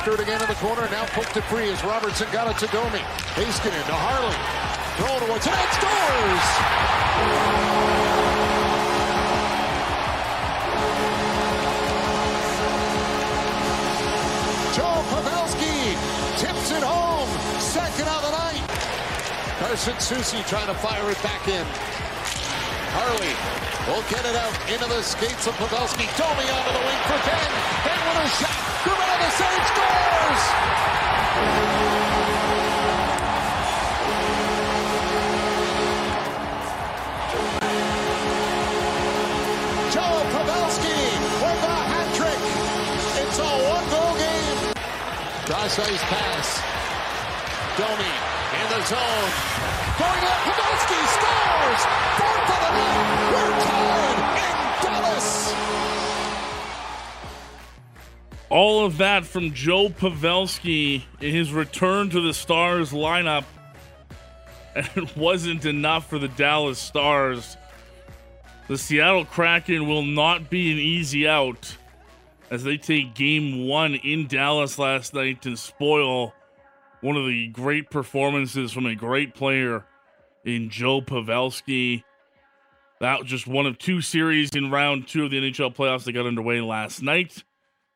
[0.00, 0.88] After it again in the corner.
[0.88, 3.04] Now poked it free as Robertson got it to Domi.
[3.36, 4.32] Heiskanen to Harley.
[4.96, 5.44] Throw it.
[5.44, 6.46] It scores!
[14.72, 15.92] Joe Pavelski
[16.40, 17.28] tips it home.
[17.60, 18.64] Second of the night.
[19.60, 21.66] Carson Soucy trying to fire it back in.
[22.96, 23.36] Harley
[23.84, 26.08] will get it out into the skates of Pavelski.
[26.16, 27.89] Domi onto the wing for Benn.
[28.20, 28.50] A shot.
[29.70, 30.44] Scores!
[39.94, 41.00] Joe Pavelski
[41.40, 42.40] with a hat trick.
[43.22, 44.74] It's a one-goal game.
[45.56, 46.60] Ice pass.
[47.78, 48.12] Domi
[48.60, 49.30] in the zone.
[49.96, 51.82] Going up, Pavelski scores!
[52.20, 53.32] Fourth of the night.
[53.32, 55.30] We're tied in Dallas.
[58.50, 63.44] All of that from Joe Pavelski in his return to the Stars lineup.
[64.72, 67.56] And it wasn't enough for the Dallas Stars.
[68.68, 71.76] The Seattle Kraken will not be an easy out
[72.52, 76.32] as they take game one in Dallas last night and spoil
[77.00, 79.84] one of the great performances from a great player
[80.44, 82.04] in Joe Pavelski.
[83.00, 86.12] That was just one of two series in round two of the NHL playoffs that
[86.12, 87.42] got underway last night.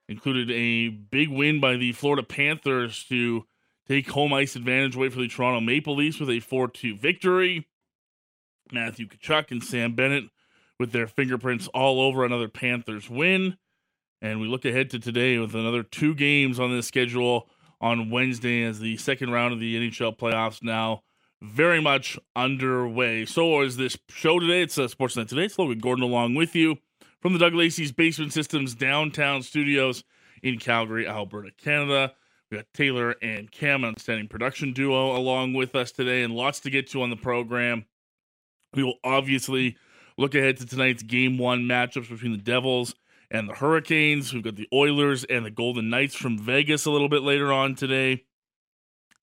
[0.08, 3.46] Included a big win by the Florida Panthers to
[3.88, 7.66] take home ice advantage away from the Toronto Maple Leafs with a 4 2 victory.
[8.72, 10.24] Matthew Tkachuk and Sam Bennett
[10.78, 13.56] with their fingerprints all over another Panthers win.
[14.20, 17.48] And we look ahead to today with another two games on this schedule
[17.80, 21.02] on Wednesday as the second round of the NHL playoffs now
[21.42, 23.26] very much underway.
[23.26, 24.62] So is this show today.
[24.62, 25.44] It's uh, Sportsnet Today.
[25.44, 26.78] It's Logan Gordon along with you
[27.24, 30.04] from the Doug Lacey's Basement Systems downtown studios
[30.42, 32.12] in Calgary, Alberta, Canada.
[32.50, 36.60] We got Taylor and Cam, an outstanding production duo, along with us today, and lots
[36.60, 37.86] to get to on the program.
[38.74, 39.78] We will obviously
[40.18, 42.94] look ahead to tonight's game one matchups between the Devils
[43.30, 44.34] and the Hurricanes.
[44.34, 47.74] We've got the Oilers and the Golden Knights from Vegas a little bit later on
[47.74, 48.24] today.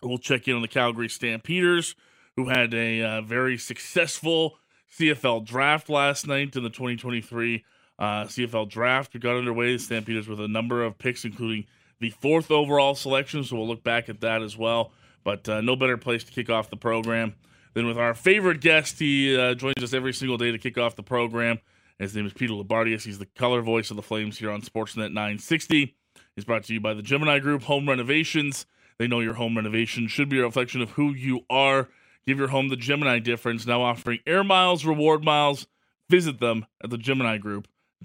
[0.02, 1.94] We'll check in on the Calgary Stampeders,
[2.36, 4.58] who had a uh, very successful
[4.92, 7.64] CFL draft last night in the 2023
[8.02, 9.18] uh, CFL draft.
[9.18, 9.74] Got underway.
[9.74, 11.66] The Stampeders with a number of picks, including
[12.00, 13.44] the fourth overall selection.
[13.44, 14.92] So we'll look back at that as well.
[15.24, 17.36] But uh, no better place to kick off the program
[17.76, 18.98] than with our favorite guest.
[18.98, 21.60] He uh, joins us every single day to kick off the program.
[22.00, 23.04] His name is Peter Loubardias.
[23.04, 25.96] He's the color voice of the Flames here on Sportsnet 960.
[26.36, 28.66] He's brought to you by the Gemini Group Home Renovations.
[28.98, 31.90] They know your home renovation should be a reflection of who you are.
[32.26, 33.68] Give your home the Gemini difference.
[33.68, 35.68] Now offering air miles, reward miles.
[36.10, 37.38] Visit them at the Gemini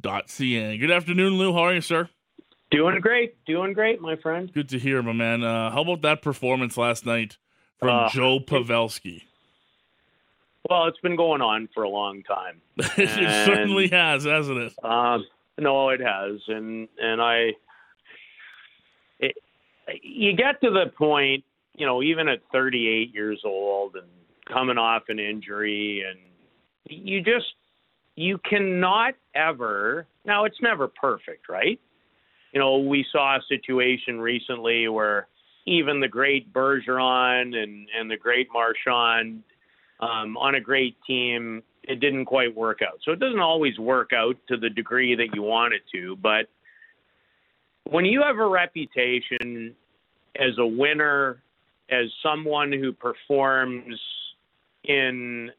[0.03, 0.77] Group.ca.
[0.79, 1.53] Good afternoon, Lou.
[1.53, 2.09] How are you, sir?
[2.71, 3.45] Doing great.
[3.47, 4.53] Doing great, my friend.
[4.53, 5.43] Good to hear, my man.
[5.43, 7.37] Uh, how about that performance last night
[7.79, 9.23] from Uh, Joe Pavelski?
[10.69, 12.61] Well, it's been going on for a long time.
[12.77, 14.85] it certainly has, hasn't it?
[14.85, 15.25] Um,
[15.59, 17.53] no, it has, and and I,
[19.21, 19.37] it,
[20.03, 21.45] you get to the point,
[21.77, 24.09] you know, even at 38 years old and
[24.53, 26.19] coming off an injury, and
[26.85, 27.47] you just
[28.17, 30.07] you cannot ever.
[30.25, 31.79] Now, it's never perfect, right?
[32.53, 35.29] You know, we saw a situation recently where
[35.67, 39.43] even the great Bergeron and and the great Marchand
[40.01, 42.99] um, on a great team, it didn't quite work out.
[43.05, 46.17] So it doesn't always work out to the degree that you want it to.
[46.17, 46.47] But
[47.85, 49.75] when you have a reputation
[50.37, 51.43] as a winner,
[51.91, 53.99] as someone who performs
[54.85, 55.51] in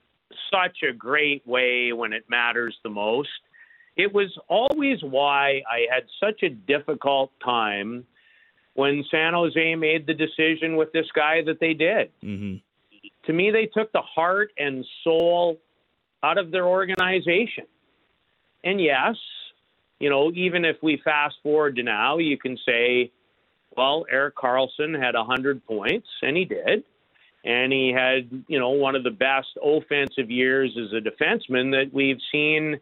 [0.52, 3.30] such a great way when it matters the most,
[3.96, 8.06] it was always why I had such a difficult time
[8.76, 12.58] when San Jose made the decision with this guy that they did Mm-hmm.
[13.26, 15.58] to me, they took the heart and soul
[16.24, 17.66] out of their organization.
[18.64, 19.16] And yes,
[20.00, 23.12] you know, even if we fast forward to now, you can say,
[23.76, 26.84] Well, Erik Karlsson had 100 points, and he did.
[27.46, 31.94] And he had, you know, one of the best offensive years as a defenseman that
[31.94, 32.80] we've seen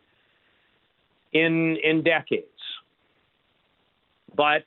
[1.34, 2.48] in in decades.
[4.36, 4.64] But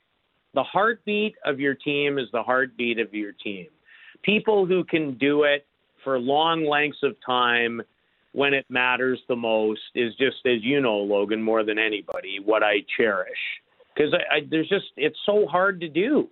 [0.53, 3.67] the heartbeat of your team is the heartbeat of your team.
[4.23, 5.65] People who can do it
[6.03, 7.81] for long lengths of time
[8.31, 12.63] when it matters the most is just, as you know, Logan, more than anybody, what
[12.63, 13.37] I cherish.
[13.93, 16.29] Because I, I, there's just, it's so hard to do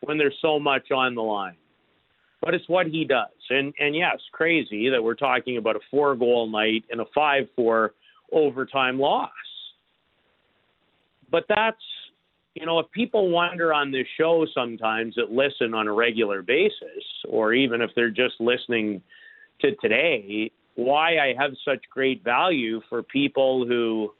[0.00, 1.56] when there's so much on the line.
[2.40, 3.28] But it's what he does.
[3.50, 7.48] And, and yes, crazy that we're talking about a four goal night and a 5
[7.54, 7.92] 4
[8.32, 9.30] overtime loss.
[11.30, 11.82] But that's
[12.54, 17.04] you know, if people wonder on this show sometimes that listen on a regular basis,
[17.28, 19.02] or even if they're just listening
[19.60, 24.12] to today, why I have such great value for people who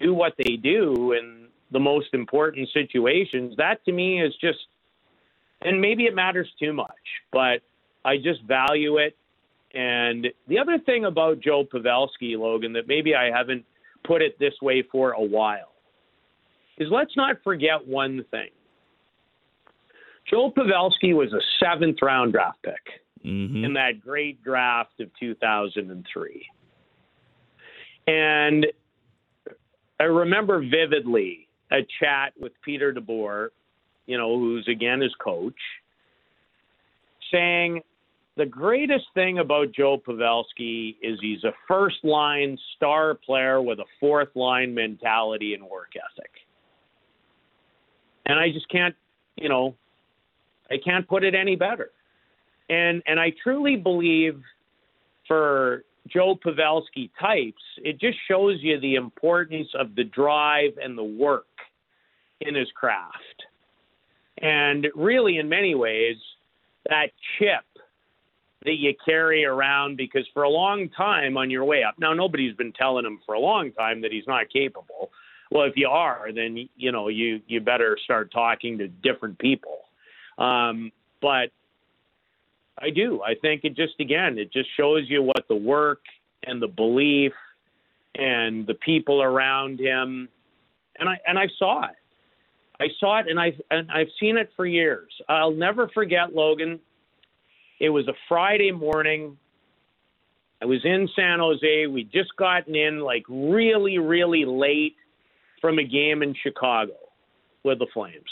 [0.00, 4.66] do what they do in the most important situations, that to me is just,
[5.64, 6.90] and maybe it matters too much,
[7.32, 7.60] but
[8.04, 9.16] I just value it.
[9.74, 13.64] And the other thing about Joe Pavelski, Logan, that maybe I haven't
[14.04, 15.72] put it this way for a while
[16.78, 18.50] is let's not forget one thing.
[20.28, 23.64] Joe Pavelski was a seventh round draft pick mm-hmm.
[23.64, 26.46] in that great draft of 2003.
[28.06, 28.66] And
[30.00, 33.48] I remember vividly a chat with Peter DeBoer,
[34.12, 35.60] you know, who's again his coach,
[37.32, 37.80] saying
[38.36, 43.84] the greatest thing about Joe Pavelski is he's a first line star player with a
[43.98, 46.30] fourth line mentality and work ethic
[48.26, 48.94] and I just can't,
[49.36, 49.74] you know,
[50.70, 51.90] I can't put it any better.
[52.68, 54.40] And and I truly believe
[55.28, 61.04] for Joe Pavelski types, it just shows you the importance of the drive and the
[61.04, 61.46] work
[62.40, 63.44] in his craft.
[64.42, 66.16] And really, in many ways,
[66.88, 67.06] that
[67.38, 67.64] chip
[68.64, 72.54] that you carry around because for a long time on your way up, now nobody's
[72.56, 75.10] been telling him for a long time that he's not capable.
[75.50, 79.78] Well, if you are, then you know you you better start talking to different people.
[80.38, 80.90] Um,
[81.20, 81.50] but
[82.78, 83.22] I do.
[83.22, 86.00] I think it just again it just shows you what the work
[86.44, 87.32] and the belief
[88.14, 90.28] and the people around him
[90.98, 91.96] and I and I saw it.
[92.82, 95.12] I saw it and I and I've seen it for years.
[95.28, 96.80] I'll never forget Logan.
[97.78, 99.38] It was a Friday morning.
[100.60, 101.86] I was in San Jose.
[101.86, 104.96] We'd just gotten in like really, really late
[105.60, 106.94] from a game in Chicago
[107.62, 108.30] with the Flames.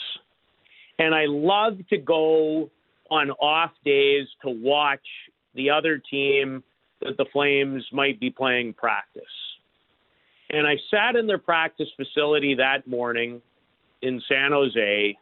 [0.99, 2.71] And I love to go
[3.09, 5.07] on off days to watch
[5.55, 6.65] the other team
[7.03, 9.23] that the Flames might be playing practice.
[10.51, 13.41] And I sat in their practice facility that morning
[14.03, 15.17] in San Jose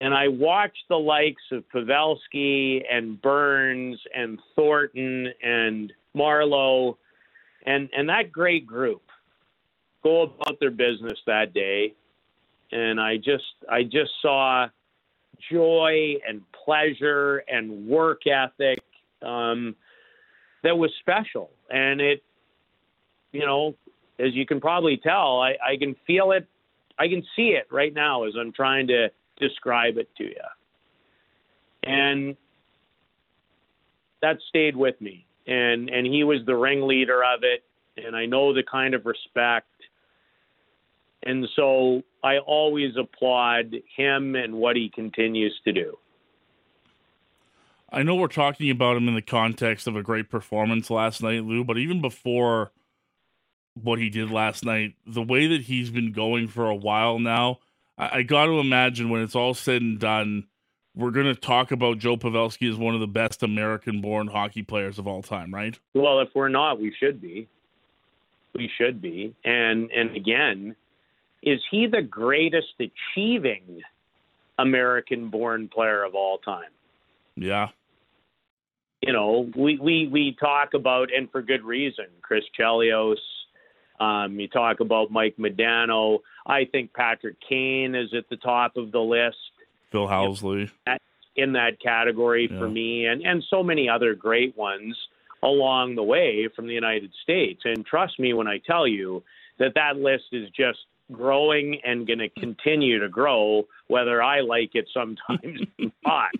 [0.00, 6.96] and I watched the likes of Pavelski and Burns and Thornton and Marleau
[7.64, 9.02] and and that great group
[10.02, 11.94] go about their business that day,
[12.72, 14.68] and I just I just saw
[15.50, 18.82] joy and pleasure and work ethic
[19.22, 19.74] um,
[20.62, 22.22] that was special, and it,
[23.32, 23.74] you know,
[24.18, 26.46] as you can probably tell, I, I can feel it,
[26.98, 30.44] I can see it right now as I'm trying to describe it to you,
[31.82, 32.36] and
[34.22, 37.64] that stayed with me, and and he was the ringleader of it,
[37.96, 39.68] and I know the kind of respect.
[41.26, 45.96] And so I always applaud him and what he continues to do.
[47.90, 51.44] I know we're talking about him in the context of a great performance last night,
[51.44, 52.72] Lou, but even before
[53.82, 57.58] what he did last night, the way that he's been going for a while now,
[57.98, 60.46] I, I got to imagine when it's all said and done,
[60.94, 64.62] we're going to talk about Joe Pavelski as one of the best American born hockey
[64.62, 65.78] players of all time, right?
[65.92, 67.48] Well, if we're not, we should be.
[68.54, 69.34] We should be.
[69.44, 70.76] And and again,
[71.42, 73.82] is he the greatest achieving
[74.58, 76.70] American born player of all time?
[77.36, 77.68] Yeah.
[79.00, 83.16] You know, we, we, we talk about, and for good reason, Chris Chelios.
[84.00, 86.18] Um, you talk about Mike Modano.
[86.46, 89.36] I think Patrick Kane is at the top of the list.
[89.92, 90.70] Phil Housley.
[91.36, 92.58] In that category yeah.
[92.58, 94.96] for me, and, and so many other great ones
[95.42, 97.62] along the way from the United States.
[97.64, 99.22] And trust me when I tell you
[99.58, 100.78] that that list is just
[101.12, 106.30] growing and going to continue to grow, whether I like it sometimes or not.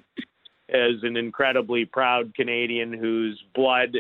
[0.71, 3.99] As an incredibly proud Canadian whose blood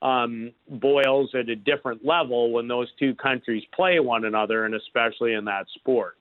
[0.00, 5.34] um, boils at a different level when those two countries play one another, and especially
[5.34, 6.16] in that sport.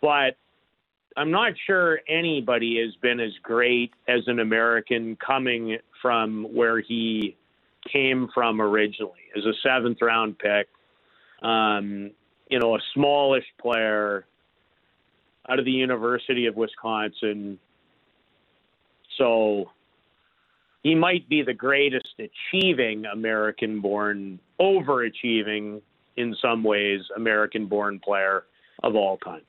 [0.00, 0.36] But
[1.16, 7.36] I'm not sure anybody has been as great as an American coming from where he
[7.90, 10.68] came from originally as a seventh round pick.
[11.42, 12.10] Um,
[12.48, 14.24] you know, a smallish player
[15.48, 17.58] out of the University of Wisconsin.
[19.18, 19.70] So
[20.86, 25.80] he might be the greatest achieving American born, overachieving
[26.16, 28.44] in some ways, American born player
[28.84, 29.42] of all time.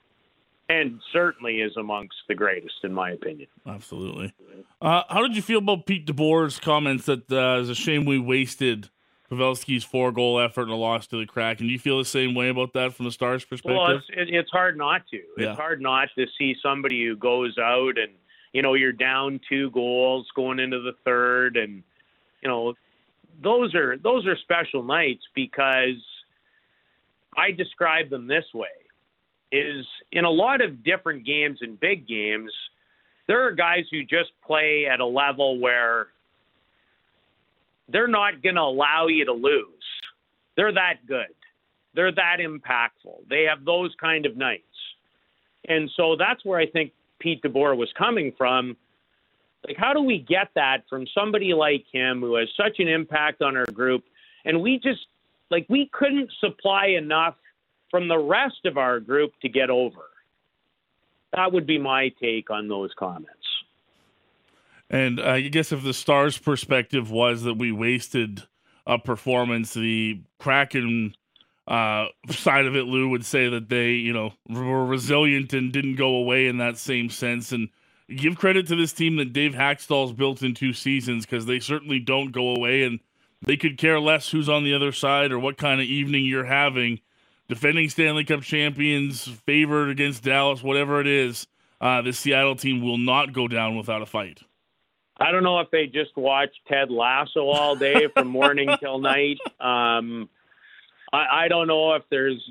[0.68, 3.48] And certainly is amongst the greatest, in my opinion.
[3.68, 4.34] Absolutely.
[4.82, 8.18] Uh, how did you feel about Pete DeBoer's comments that uh, it's a shame we
[8.18, 8.90] wasted
[9.32, 11.68] Pavelski's four goal effort and a loss to the Kraken?
[11.68, 13.78] Do you feel the same way about that from the Stars' perspective?
[13.78, 15.18] Well, it's, it, it's hard not to.
[15.38, 15.52] Yeah.
[15.52, 18.12] It's hard not to see somebody who goes out and
[18.54, 21.84] you know you're down two goals going into the third, and
[22.42, 22.74] you know
[23.44, 26.02] those are those are special nights because
[27.36, 28.68] I describe them this way:
[29.52, 32.52] is in a lot of different games and big games,
[33.28, 36.08] there are guys who just play at a level where
[37.90, 39.66] they're not going to allow you to lose.
[40.56, 41.34] They're that good.
[41.94, 43.30] They're that impactful.
[43.30, 44.64] They have those kind of nights.
[45.68, 48.78] And so that's where I think Pete DeBoer was coming from.
[49.66, 53.42] Like, how do we get that from somebody like him who has such an impact
[53.42, 54.04] on our group?
[54.46, 55.08] And we just,
[55.50, 57.36] like, we couldn't supply enough
[57.90, 60.06] from the rest of our group to get over.
[61.34, 63.34] That would be my take on those comments.
[64.90, 68.44] And I guess if the Stars' perspective was that we wasted
[68.86, 71.14] a performance, the Kraken
[71.68, 75.96] uh, side of it, Lou would say that they, you know, were resilient and didn't
[75.96, 77.52] go away in that same sense.
[77.52, 77.70] And
[78.16, 82.00] give credit to this team that Dave Hakstol's built in two seasons because they certainly
[82.00, 83.00] don't go away and
[83.42, 86.46] they could care less who's on the other side or what kind of evening you're
[86.46, 87.02] having.
[87.50, 91.48] Defending Stanley Cup champions, favored against Dallas, whatever it is,
[91.80, 94.42] uh, the Seattle team will not go down without a fight.
[95.20, 99.38] I don't know if they just watch Ted Lasso all day from morning till night.
[99.60, 100.30] Um,
[101.14, 102.42] I, I don't know if there's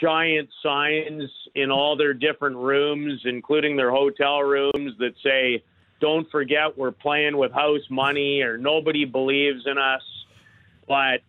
[0.00, 5.62] giant signs in all their different rooms, including their hotel rooms, that say,
[6.00, 10.02] "Don't forget we're playing with house money" or "Nobody believes in us."
[10.88, 11.20] But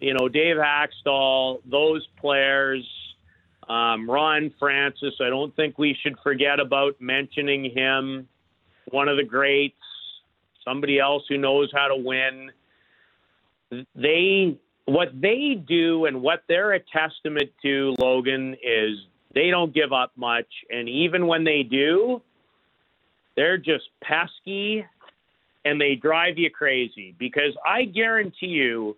[0.00, 2.84] you know, Dave Hakstol, those players,
[3.68, 5.14] um, Ron Francis.
[5.20, 8.28] I don't think we should forget about mentioning him.
[8.90, 9.76] One of the greats,
[10.64, 12.50] somebody else who knows how to win.
[13.94, 14.58] They
[14.92, 18.98] what they do and what they're a testament to, Logan, is
[19.34, 20.46] they don't give up much.
[20.70, 22.20] And even when they do,
[23.34, 24.84] they're just pesky
[25.64, 27.14] and they drive you crazy.
[27.18, 28.96] Because I guarantee you,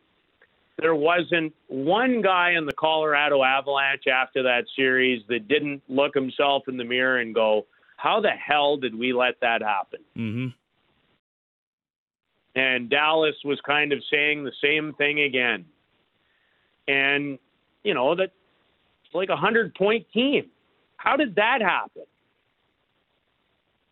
[0.81, 6.65] there wasn't one guy in the Colorado Avalanche after that series that didn't look himself
[6.67, 10.01] in the mirror and go, How the hell did we let that happen?
[10.17, 10.47] Mm-hmm.
[12.57, 15.65] And Dallas was kind of saying the same thing again.
[16.87, 17.39] And,
[17.83, 18.33] you know, that
[19.05, 20.51] it's like a hundred point team.
[20.97, 22.03] How did that happen?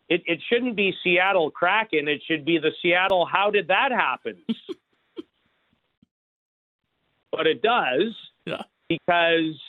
[0.09, 2.07] It, it shouldn't be Seattle Kraken.
[2.07, 3.25] It should be the Seattle.
[3.25, 4.37] How did that happen?
[7.31, 8.13] but it does
[8.45, 8.61] Yeah.
[8.87, 9.59] because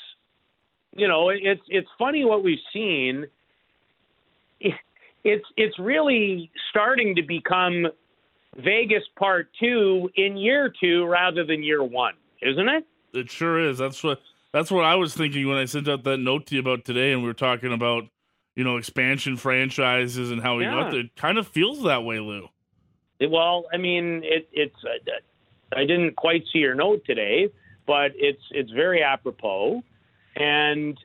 [0.97, 3.27] you know it's it's funny what we've seen.
[5.27, 7.87] It's it's really starting to become
[8.59, 12.13] Vegas Part Two in year two rather than year one,
[12.43, 12.87] isn't it?
[13.15, 13.79] It sure is.
[13.79, 14.21] That's what
[14.53, 17.13] that's what I was thinking when I sent out that note to you about today,
[17.13, 18.05] and we were talking about
[18.57, 20.71] you know expansion franchises and how we Yeah.
[20.75, 21.01] got there.
[21.01, 22.49] It kind of feels that way, Lou.
[23.21, 25.13] It- well, I mean, it, it's uh,
[25.77, 27.49] I didn't quite see your note today,
[27.87, 29.83] but it's it's very apropos,
[30.37, 30.99] and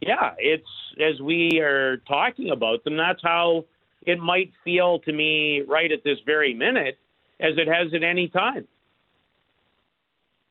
[0.00, 0.68] yeah, it's
[1.00, 2.96] as we are talking about them.
[2.96, 3.64] That's how
[4.06, 6.98] it might feel to me right at this very minute,
[7.40, 8.66] as it has at any time.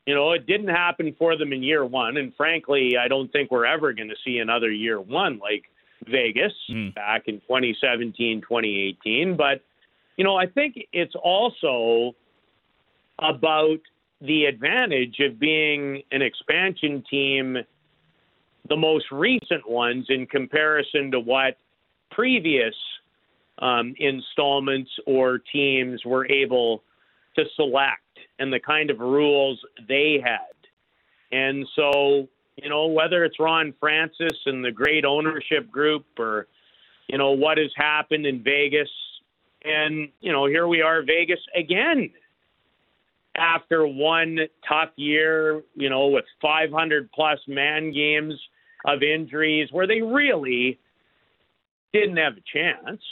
[0.06, 3.50] You know, it didn't happen for them in year one, and frankly, I don't think
[3.50, 5.64] we're ever going to see another year one like
[6.06, 6.94] Vegas Mm.
[6.94, 9.36] back in 2017, 2018.
[9.36, 9.62] But
[10.16, 12.14] you know, I think it's also
[13.18, 13.80] about
[14.20, 17.58] the advantage of being an expansion team,
[18.68, 21.56] the most recent ones in comparison to what
[22.10, 22.74] previous
[23.58, 26.82] um, installments or teams were able
[27.36, 28.00] to select
[28.38, 30.54] and the kind of rules they had.
[31.32, 36.46] And so, you know, whether it's Ron Francis and the great ownership group or,
[37.08, 38.90] you know, what has happened in Vegas,
[39.64, 42.10] and, you know, here we are, Vegas again.
[43.36, 44.38] After one
[44.68, 48.34] tough year, you know, with 500 plus man games
[48.84, 50.78] of injuries, where they really
[51.92, 53.02] didn't have a chance.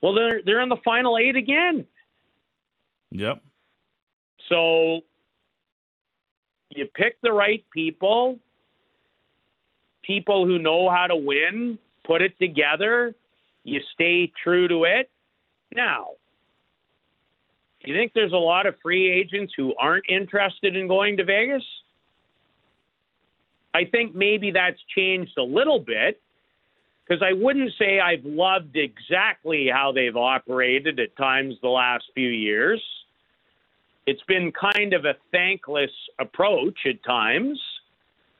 [0.00, 1.86] Well, they're they're in the final eight again.
[3.10, 3.42] Yep.
[4.50, 5.00] So
[6.70, 8.38] you pick the right people,
[10.02, 13.14] people who know how to win, put it together,
[13.64, 15.10] you stay true to it.
[15.74, 16.08] Now,
[17.82, 21.24] do you think there's a lot of free agents who aren't interested in going to
[21.24, 21.62] Vegas?
[23.72, 26.20] I think maybe that's changed a little bit
[27.06, 32.28] because I wouldn't say I've loved exactly how they've operated at times the last few
[32.28, 32.82] years.
[34.10, 37.60] It's been kind of a thankless approach at times,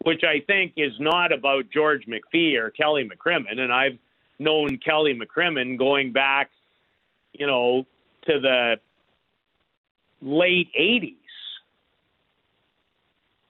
[0.02, 3.56] which I think is not about George McPhee or Kelly McCrimmon.
[3.56, 3.96] And I've
[4.40, 6.50] known Kelly McCrimmon going back,
[7.32, 7.86] you know,
[8.26, 8.80] to the
[10.20, 11.14] late 80s.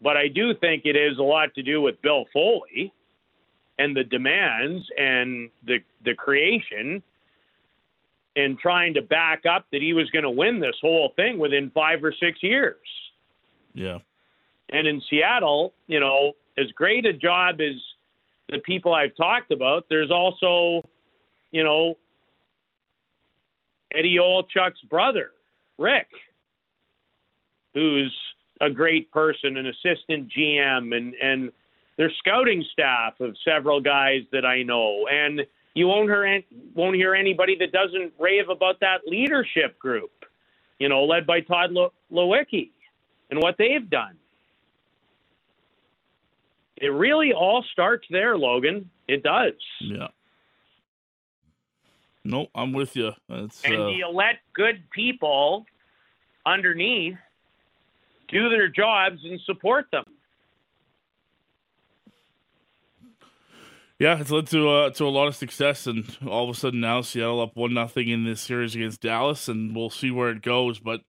[0.02, 2.92] But I do think it is a lot to do with Bill Foley
[3.78, 7.02] and the demands and the the creation
[8.36, 11.70] and trying to back up that he was going to win this whole thing within
[11.70, 12.76] 5 or 6 years.
[13.74, 13.98] Yeah.
[14.70, 17.74] And in Seattle, you know, as great a job as
[18.48, 20.88] the people I've talked about, there's also,
[21.50, 21.96] you know,
[23.92, 25.30] Eddie Olczyk's brother,
[25.78, 26.06] Rick,
[27.74, 28.16] who's
[28.60, 31.50] a great person, an assistant GM, and and
[31.96, 35.40] their scouting staff of several guys that I know, and
[35.74, 36.42] you won't hear
[36.74, 40.10] won't hear anybody that doesn't rave about that leadership group,
[40.78, 41.70] you know, led by Todd
[42.12, 42.70] Lewicki
[43.30, 44.16] and what they've done.
[46.76, 48.90] It really all starts there, Logan.
[49.06, 49.52] It does.
[49.80, 50.08] Yeah.
[52.24, 53.12] No, I'm with you.
[53.28, 55.66] It's, and uh, you let good people
[56.44, 57.16] underneath
[58.28, 60.04] do their jobs and support them.
[64.00, 66.80] Yeah, it's led to uh, to a lot of success, and all of a sudden
[66.80, 70.40] now Seattle up one nothing in this series against Dallas, and we'll see where it
[70.40, 70.78] goes.
[70.78, 71.02] But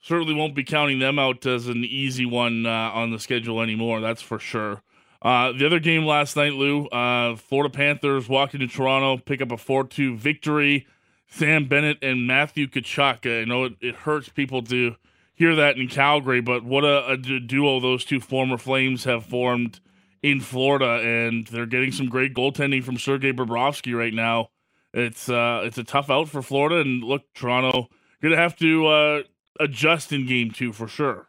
[0.00, 4.00] certainly won't be counting them out as an easy one uh, on the schedule anymore.
[4.00, 4.82] That's for sure.
[5.20, 9.52] Uh, the other game last night, Lou, uh, Florida Panthers walk into Toronto, pick up
[9.52, 10.86] a 4 2 victory.
[11.30, 13.42] Sam Bennett and Matthew Tkachuk.
[13.42, 14.96] I know it, it, hurts people to
[15.34, 19.80] hear that in Calgary, but what a, a duo those two former Flames have formed
[20.22, 24.50] in Florida, and they're getting some great goaltending from Sergei Bobrovsky right now.
[24.92, 27.88] It's uh, it's a tough out for Florida, and look, Toronto
[28.22, 29.22] gonna have to uh,
[29.60, 31.28] adjust in game two for sure.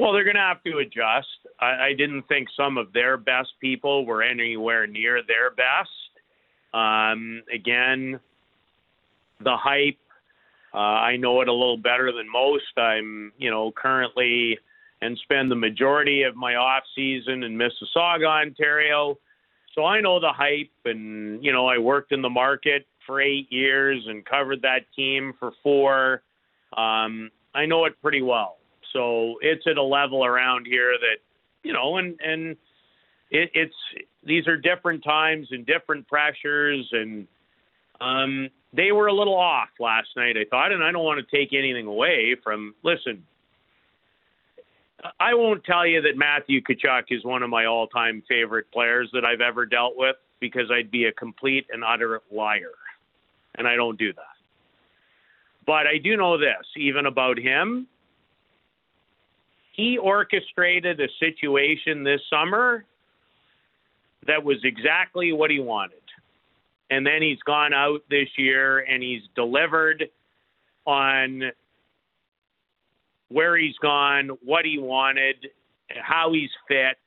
[0.00, 1.28] Well, they're to have to adjust.
[1.60, 5.90] I, I didn't think some of their best people were anywhere near their best.
[6.72, 8.18] Um, again,
[9.40, 9.98] the hype.
[10.72, 12.78] Uh, I know it a little better than most.
[12.78, 14.58] I'm, you know, currently
[15.02, 19.18] and spend the majority of my off season in Mississauga, Ontario.
[19.74, 23.50] So I know the hype, and you know, I worked in the market for eight
[23.50, 26.22] years and covered that team for four.
[26.76, 28.56] Um, I know it pretty well.
[28.92, 31.18] So it's at a level around here that,
[31.62, 32.56] you know, and and
[33.30, 33.74] it, it's
[34.24, 37.26] these are different times and different pressures, and
[38.00, 40.36] um, they were a little off last night.
[40.36, 42.74] I thought, and I don't want to take anything away from.
[42.82, 43.24] Listen,
[45.18, 49.24] I won't tell you that Matthew Tkachuk is one of my all-time favorite players that
[49.24, 52.72] I've ever dealt with because I'd be a complete and utter liar,
[53.56, 54.22] and I don't do that.
[55.66, 57.86] But I do know this, even about him
[59.80, 62.84] he orchestrated a situation this summer
[64.26, 65.96] that was exactly what he wanted.
[66.90, 70.10] And then he's gone out this year and he's delivered
[70.86, 71.44] on
[73.30, 75.48] where he's gone, what he wanted,
[76.02, 76.98] how he's fit.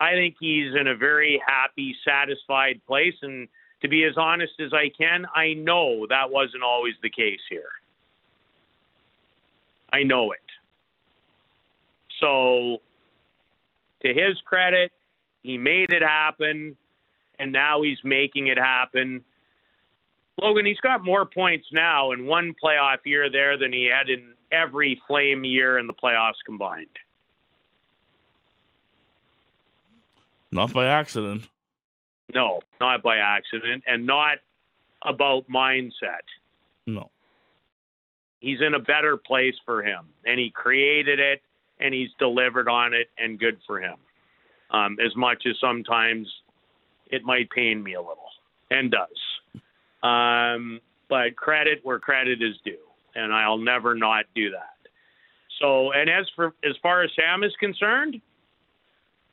[0.00, 3.14] I think he's in a very happy, satisfied place.
[3.22, 3.48] And
[3.82, 7.70] to be as honest as I can, I know that wasn't always the case here.
[9.92, 10.38] I know it.
[12.18, 12.78] So,
[14.02, 14.90] to his credit,
[15.42, 16.76] he made it happen,
[17.38, 19.22] and now he's making it happen.
[20.40, 24.32] Logan, he's got more points now in one playoff year there than he had in
[24.50, 26.86] every Flame year in the playoffs combined.
[30.50, 31.48] Not by accident.
[32.34, 34.38] No, not by accident, and not
[35.02, 36.24] about mindset.
[36.86, 37.10] No.
[38.40, 41.42] He's in a better place for him, and he created it,
[41.80, 43.96] and he's delivered on it, and good for him.
[44.70, 46.28] Um, as much as sometimes
[47.06, 48.30] it might pain me a little,
[48.70, 49.08] and does.
[50.02, 52.78] Um, but credit where credit is due,
[53.14, 54.76] and I'll never not do that.
[55.60, 58.20] So, and as for as far as Sam is concerned,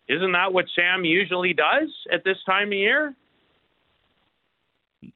[0.08, 3.15] isn't that what Sam usually does at this time of year?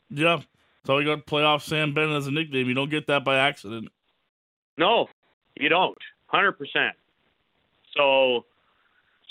[0.10, 0.42] Yeah.
[0.86, 2.68] So he got playoff Sam Bennett as a nickname.
[2.68, 3.90] You don't get that by accident.
[4.78, 5.08] No,
[5.56, 5.98] you don't.
[6.34, 6.56] 100%.
[7.96, 8.46] So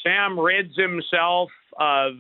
[0.03, 2.15] Sam rids himself of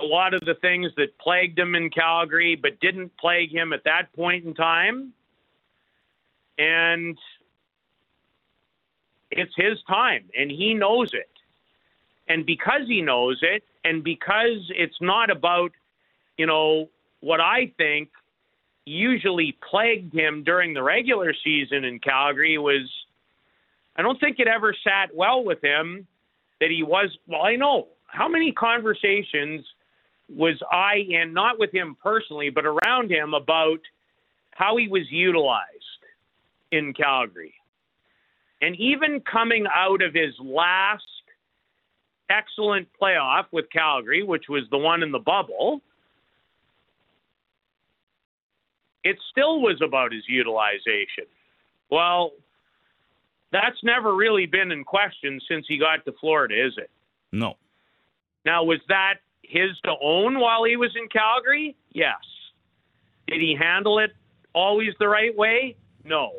[0.00, 3.84] a lot of the things that plagued him in Calgary, but didn't plague him at
[3.84, 5.12] that point in time.
[6.58, 7.18] And
[9.30, 11.30] it's his time, and he knows it.
[12.28, 15.72] And because he knows it, and because it's not about,
[16.36, 16.88] you know,
[17.20, 18.10] what I think
[18.84, 22.88] usually plagued him during the regular season in Calgary was
[23.96, 26.06] I don't think it ever sat well with him
[26.60, 29.66] that he was well I know how many conversations
[30.28, 33.80] was I in not with him personally but around him about
[34.50, 35.64] how he was utilized
[36.72, 37.54] in Calgary.
[38.60, 41.02] And even coming out of his last
[42.30, 45.82] excellent playoff with Calgary, which was the one in the bubble,
[49.04, 51.26] it still was about his utilization.
[51.90, 52.32] Well,
[53.52, 56.90] that's never really been in question since he got to Florida, is it?
[57.30, 57.54] No.
[58.44, 59.14] Now, was that
[59.48, 61.76] his to own while he was in Calgary?
[61.92, 62.16] Yes.
[63.26, 64.12] Did he handle it
[64.54, 65.76] always the right way?
[66.04, 66.32] No.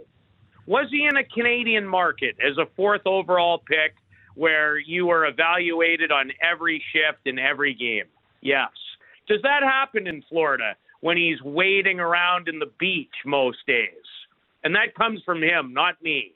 [0.66, 3.96] Was he in a Canadian market as a fourth overall pick
[4.36, 8.06] where you were evaluated on every shift in every game?
[8.42, 8.70] Yes.
[9.28, 13.90] Does that happen in Florida when he's wading around in the beach most days?
[14.64, 16.34] And that comes from him, not me.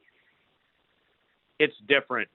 [1.59, 2.29] It's different.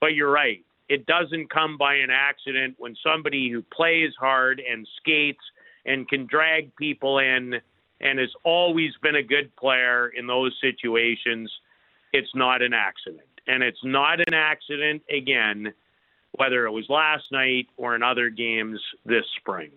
[0.00, 0.64] But you're right.
[0.90, 5.42] It doesn't come by an accident when somebody who plays hard and skates
[5.86, 7.54] and can drag people in
[8.00, 11.48] and has always been a good player in those situations,
[12.12, 13.22] it's not an accident.
[13.46, 15.72] And it's not an accident, again,
[16.32, 19.70] whether it was last night or in other games this spring.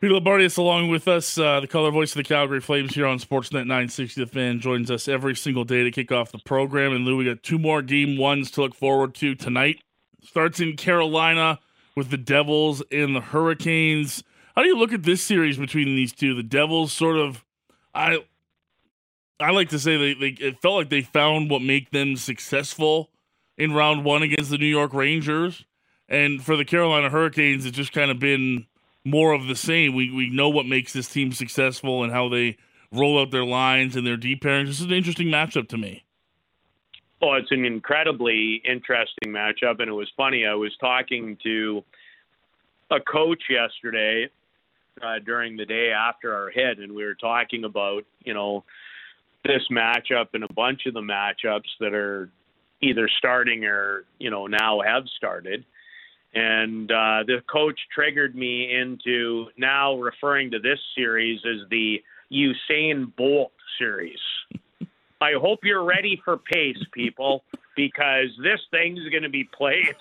[0.00, 3.18] Peter Loubardias along with us, uh, the color voice of the Calgary Flames here on
[3.18, 4.24] Sportsnet 960.
[4.24, 6.92] The fan joins us every single day to kick off the program.
[6.92, 9.82] And Lou, we got two more game ones to look forward to tonight.
[10.22, 11.60] Starts in Carolina
[11.96, 14.22] with the Devils and the Hurricanes.
[14.54, 16.34] How do you look at this series between these two?
[16.34, 17.44] The Devils sort of,
[17.94, 18.18] I,
[19.40, 23.10] I like to say they, they it felt like they found what make them successful
[23.56, 25.64] in round one against the New York Rangers,
[26.08, 28.66] and for the Carolina Hurricanes, it's just kind of been
[29.04, 29.94] more of the same.
[29.94, 32.56] We we know what makes this team successful and how they
[32.92, 34.66] roll out their lines and their deep pairings.
[34.66, 36.04] This is an interesting matchup to me.
[37.20, 40.46] Oh, it's an incredibly interesting matchup, and it was funny.
[40.46, 41.82] I was talking to
[42.90, 44.28] a coach yesterday
[45.02, 48.64] uh, during the day after our hit, and we were talking about you know
[49.44, 52.30] this matchup and a bunch of the matchups that are
[52.80, 55.64] either starting or you know now have started
[56.34, 63.14] and uh, the coach triggered me into now referring to this series as the Usain
[63.16, 64.18] Bolt series.
[65.20, 67.44] I hope you're ready for pace, people,
[67.76, 69.94] because this thing is going to be played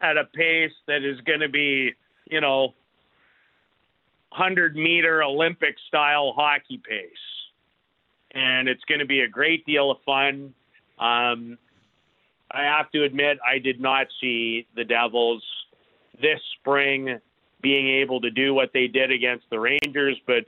[0.00, 1.94] at a pace that is going to be,
[2.30, 2.74] you know,
[4.30, 7.08] 100 meter Olympic style hockey pace.
[8.32, 10.52] And it's going to be a great deal of fun.
[10.98, 11.56] Um,
[12.50, 15.42] I have to admit, I did not see the Devils
[16.20, 17.18] this spring
[17.60, 20.44] being able to do what they did against the Rangers, but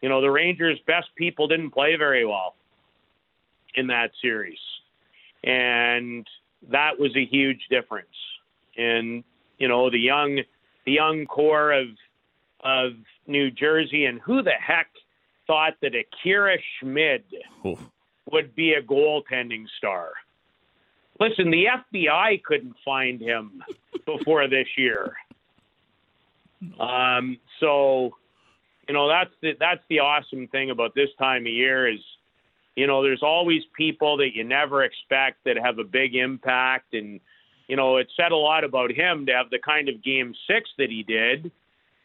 [0.00, 2.54] you know the Rangers' best people didn't play very well
[3.74, 4.58] in that series,
[5.42, 6.26] and
[6.70, 8.08] that was a huge difference.
[8.76, 9.24] And
[9.58, 10.40] you know the young
[10.86, 11.86] the young core of
[12.60, 12.92] of
[13.26, 14.88] New Jersey, and who the heck
[15.46, 17.24] thought that Akira Schmid
[17.66, 17.78] Oof.
[18.30, 20.12] would be a goaltending star?
[21.20, 23.62] Listen, the FBI couldn't find him
[24.06, 25.14] before this year.
[26.80, 28.16] Um, so,
[28.88, 32.00] you know, that's the that's the awesome thing about this time of year is,
[32.74, 37.20] you know, there's always people that you never expect that have a big impact, and
[37.68, 40.70] you know, it said a lot about him to have the kind of game six
[40.78, 41.52] that he did,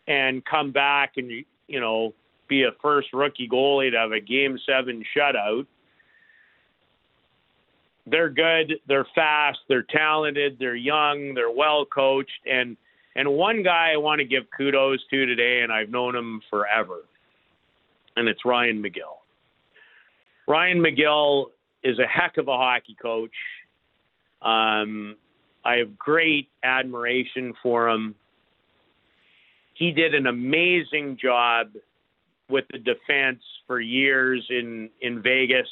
[0.07, 1.31] and come back and
[1.67, 2.13] you know
[2.47, 5.65] be a first rookie goalie to have a game seven shutout
[8.09, 12.77] they're good, they're fast, they're talented, they're young, they're well coached, and
[13.15, 16.99] and one guy I want to give kudos to today, and I've known him forever,
[18.15, 19.17] and it's Ryan McGill.
[20.47, 21.47] Ryan McGill
[21.83, 23.31] is a heck of a hockey coach.
[24.41, 25.15] Um,
[25.65, 28.15] I have great admiration for him.
[29.73, 31.67] He did an amazing job
[32.49, 35.67] with the defense for years in in Vegas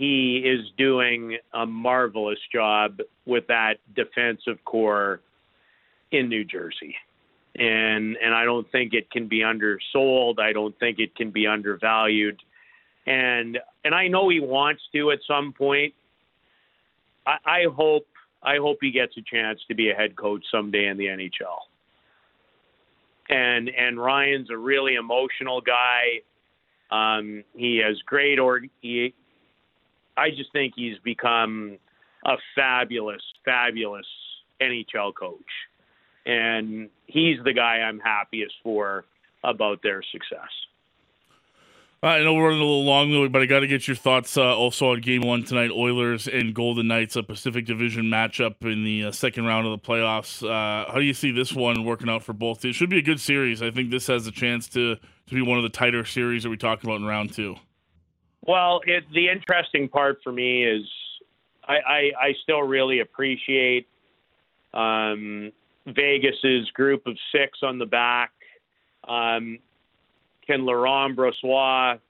[0.00, 5.20] he is doing a marvelous job with that defensive core
[6.10, 6.96] in New Jersey.
[7.54, 10.40] and and I don't think it can be undersold.
[10.40, 12.40] I don't think it can be undervalued,
[13.06, 15.92] and and I know he wants to at some point.
[17.26, 18.06] I, I hope
[18.42, 21.58] I hope he gets a chance to be a head coach someday in the NHL.
[23.28, 26.22] And and Ryan's a really emotional guy.
[26.90, 29.12] Um, he has great or he.
[30.20, 31.78] I just think he's become
[32.26, 34.06] a fabulous, fabulous
[34.60, 35.38] NHL coach
[36.26, 39.04] and he's the guy I'm happiest for
[39.42, 40.48] about their success.
[42.02, 44.56] I know we're running a little long, but I got to get your thoughts uh,
[44.56, 49.04] also on Game One tonight: Oilers and Golden Knights, a Pacific Division matchup in the
[49.04, 50.42] uh, second round of the playoffs.
[50.42, 52.64] Uh, how do you see this one working out for both?
[52.64, 53.60] It should be a good series.
[53.60, 56.48] I think this has a chance to to be one of the tighter series that
[56.48, 57.56] we talked about in round two.
[58.50, 60.82] Well, it, the interesting part for me is
[61.68, 63.86] I, I, I still really appreciate
[64.74, 65.52] um,
[65.86, 68.32] Vegas's group of six on the back.
[69.06, 69.60] Um,
[70.48, 72.00] can Laurent Brossoit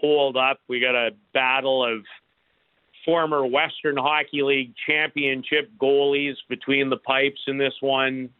[0.00, 0.58] hold up?
[0.66, 2.02] We got a battle of
[3.04, 8.30] former Western Hockey League championship goalies between the pipes in this one.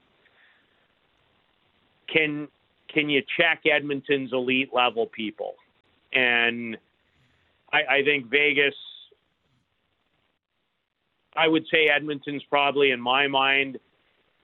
[2.13, 2.49] Can
[2.93, 5.55] can you check Edmonton's elite level people?
[6.13, 6.79] And
[7.75, 8.75] I, I think Vegas.
[11.37, 13.81] I would say Edmonton's probably, in my mind,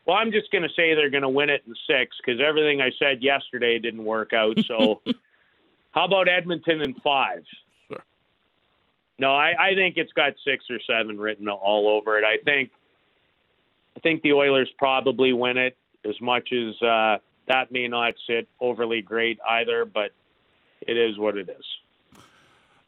[0.05, 2.81] well, I'm just going to say they're going to win it in six because everything
[2.81, 4.59] I said yesterday didn't work out.
[4.67, 5.01] So,
[5.93, 7.45] how about Edmonton in five?
[7.87, 8.03] Sure.
[9.21, 12.25] No, I, I think it's got six or seven written all over it.
[12.25, 12.71] I think,
[13.97, 15.77] I think the Oilers probably win it.
[16.09, 20.11] As much as uh, that may not sit overly great either, but
[20.81, 21.65] it is what it is.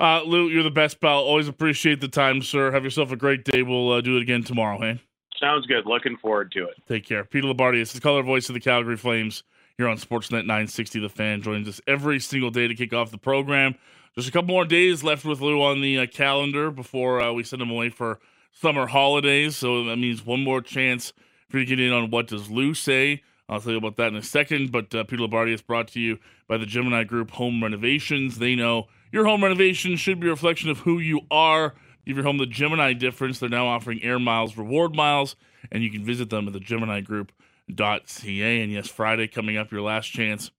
[0.03, 1.21] Uh, Lou, you're the best pal.
[1.21, 2.73] Always appreciate the time, sir.
[2.73, 3.63] Have yourself a great day.
[3.63, 5.01] We'll uh, do it again tomorrow, hey?
[5.39, 5.87] Sounds good.
[5.87, 6.75] Looking forward to it.
[6.89, 7.25] Take care.
[7.25, 9.45] Peter Loubardias is the color voice of the Calgary Flames
[9.79, 10.99] here on Sportsnet 960.
[10.99, 13.77] The fan joins us every single day to kick off the program.
[14.17, 17.45] Just a couple more days left with Lou on the uh, calendar before uh, we
[17.45, 18.19] send him away for
[18.51, 19.57] summer holidays.
[19.57, 21.13] So that means one more chance
[21.49, 23.23] for you to get in on what does Lou say.
[23.49, 24.73] I'll tell you about that in a second.
[24.73, 28.41] But uh, Peter Loubardias is brought to you by the Gemini Group Home Renovations.
[28.41, 31.75] They know your home renovation should be a reflection of who you are.
[32.07, 33.39] Give your home the Gemini difference.
[33.39, 35.37] They're now offering Air Miles reward miles,
[35.71, 38.63] and you can visit them at the GeminiGroup.ca.
[38.63, 40.51] And yes, Friday coming up, your last chance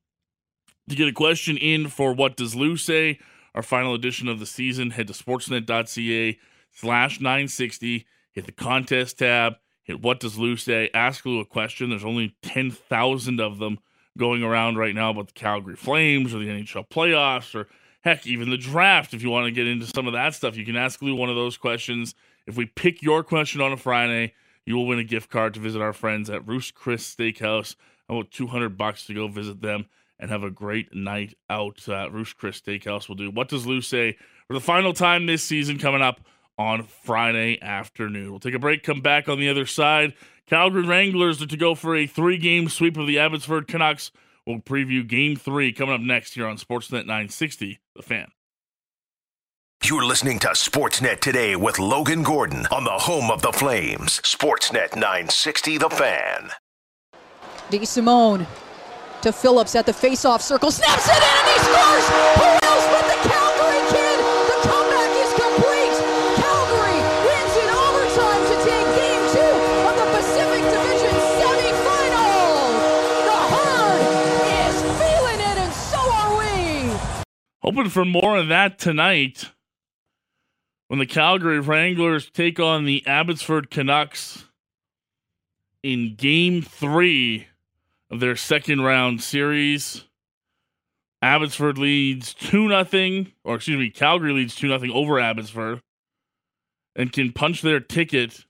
[0.87, 3.19] to get a question in for What Does Lou Say?
[3.55, 4.91] Our final edition of the season.
[4.91, 6.39] Head to sportsnet.ca
[6.71, 8.05] slash 960.
[8.31, 9.55] Hit the contest tab.
[9.83, 10.89] Hit What Does Lou Say?
[10.93, 11.89] Ask Lou a question.
[11.89, 13.79] There's only 10,000 of them
[14.17, 17.67] going around right now about the Calgary Flames or the NHL playoffs or–
[18.03, 20.65] heck, even the draft, if you want to get into some of that stuff, you
[20.65, 22.13] can ask Lou one of those questions.
[22.45, 24.33] If we pick your question on a Friday,
[24.65, 27.75] you will win a gift card to visit our friends at Ruth's Chris Steakhouse.
[28.09, 29.85] I want 200 bucks to go visit them
[30.19, 31.87] and have a great night out.
[31.87, 33.31] Uh, Ruth's Chris Steakhouse will do.
[33.31, 36.21] What does Lou say for the final time this season coming up
[36.57, 38.29] on Friday afternoon?
[38.29, 40.13] We'll take a break, come back on the other side.
[40.45, 44.11] Calgary Wranglers are to go for a three game sweep of the Abbotsford Canucks
[44.45, 48.27] We'll preview game three coming up next here on Sportsnet 960, The Fan.
[49.85, 54.19] You're listening to Sportsnet today with Logan Gordon on the home of the Flames.
[54.21, 56.51] Sportsnet 960, The Fan.
[57.69, 58.45] DeSimone
[59.21, 62.07] to Phillips at the face-off circle, snaps it in and he scores!
[62.37, 63.02] Who else
[77.63, 79.51] Hoping for more of that tonight
[80.89, 84.43] when the Calgary Wranglers take on the Abbotsford Canucks
[85.81, 87.47] in game three
[88.11, 90.03] of their second round series.
[91.21, 95.81] Abbotsford leads 2 nothing, or excuse me, Calgary leads 2 nothing over Abbotsford
[96.97, 98.43] and can punch their ticket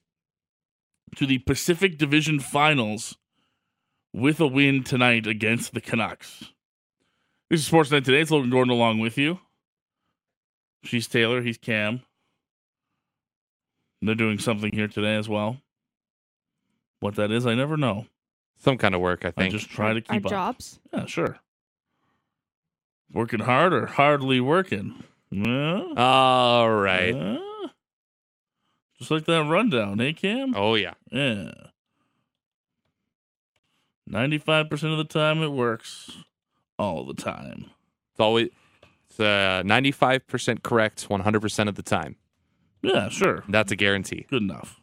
[1.15, 3.15] to the Pacific Division Finals
[4.11, 6.52] with a win tonight against the Canucks.
[7.53, 8.19] This is Sportsnet Today.
[8.21, 9.37] It's Logan Gordon along with you.
[10.83, 11.43] She's Taylor.
[11.43, 12.01] He's Cam.
[14.01, 15.57] They're doing something here today as well.
[16.99, 18.07] What that is, I never know.
[18.57, 19.51] Some kind of work, I I think.
[19.51, 20.31] just try to Our keep up.
[20.31, 20.79] jobs.
[20.91, 21.37] Yeah, sure.
[23.11, 25.03] Working hard or hardly working?
[25.29, 25.93] Yeah.
[25.95, 27.13] All right.
[27.15, 27.37] yeah.
[28.97, 30.55] Just like that rundown, hey Cam?
[30.57, 30.95] Oh yeah.
[31.11, 31.51] Yeah.
[34.09, 36.17] 95% of the time it works.
[36.79, 37.69] All the time.
[38.11, 38.49] It's always
[39.09, 42.15] it's uh, 95% correct 100% of the time.
[42.81, 43.43] Yeah, sure.
[43.47, 44.25] That's a guarantee.
[44.29, 44.81] Good enough.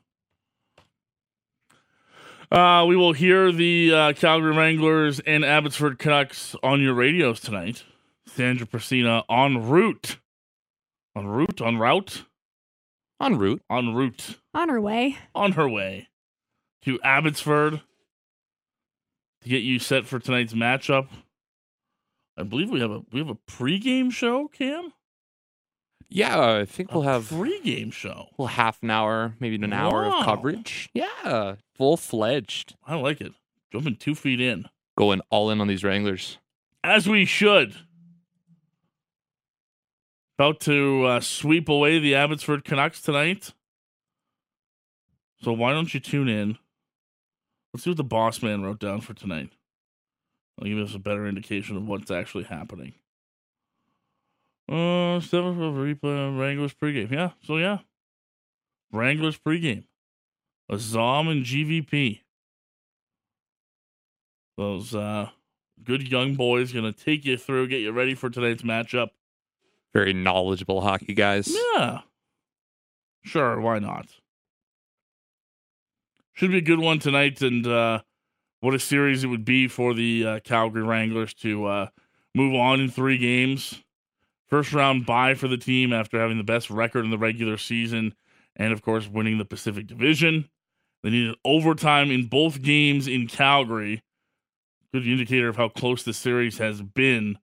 [2.50, 7.85] Uh, we will hear the uh, Calgary Wranglers and Abbotsford Canucks on your radios tonight.
[8.26, 10.18] Sandra Priscina en route.
[11.14, 11.61] En route?
[11.61, 12.24] En route?
[13.20, 13.62] En route.
[13.68, 14.38] En route.
[14.55, 15.18] On her way.
[15.35, 16.09] On her way
[16.83, 17.83] to Abbotsford
[19.42, 21.09] to get you set for tonight's matchup.
[22.40, 24.92] I believe we have a we have a pregame show, Cam.
[26.09, 28.29] Yeah, I think we'll have a have pregame show.
[28.37, 30.88] well half an hour, maybe an hour of coverage.
[30.92, 32.76] Yeah, full fledged.
[32.85, 33.33] I like it.
[33.72, 34.64] Jumping two feet in.
[34.96, 36.38] Going all in on these Wranglers.
[36.83, 37.76] as we should.
[40.38, 43.53] About to uh, sweep away the Abbotsford Canucks tonight.
[45.42, 46.59] So why don't you tune in?
[47.72, 49.50] Let's see what the boss man wrote down for tonight.
[50.60, 52.94] I'll give us a better indication of what's actually happening.
[54.68, 57.10] Uh, seven for replay Wranglers pregame.
[57.10, 57.78] Yeah, so yeah,
[58.92, 59.84] Wranglers pregame.
[60.70, 62.20] Azam and GVP.
[64.56, 65.30] Those uh,
[65.82, 69.08] good young boys going to take you through, get you ready for tonight's matchup.
[69.92, 71.52] Very knowledgeable hockey guys.
[71.74, 72.02] Yeah.
[73.22, 74.06] Sure, why not?
[76.34, 78.00] Should be a good one tonight, and uh,
[78.60, 81.86] what a series it would be for the uh, Calgary Wranglers to uh,
[82.34, 83.82] move on in three games.
[84.48, 88.14] First round bye for the team after having the best record in the regular season,
[88.56, 90.48] and of course, winning the Pacific Division.
[91.02, 94.02] They needed overtime in both games in Calgary.
[94.92, 97.38] Good indicator of how close the series has been.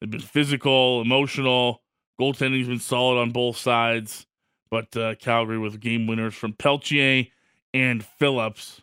[0.00, 1.82] They've been physical, emotional.
[2.18, 4.26] Goaltending's been solid on both sides,
[4.70, 7.26] but uh, Calgary with game winners from Pelletier
[7.74, 8.80] and Phillips.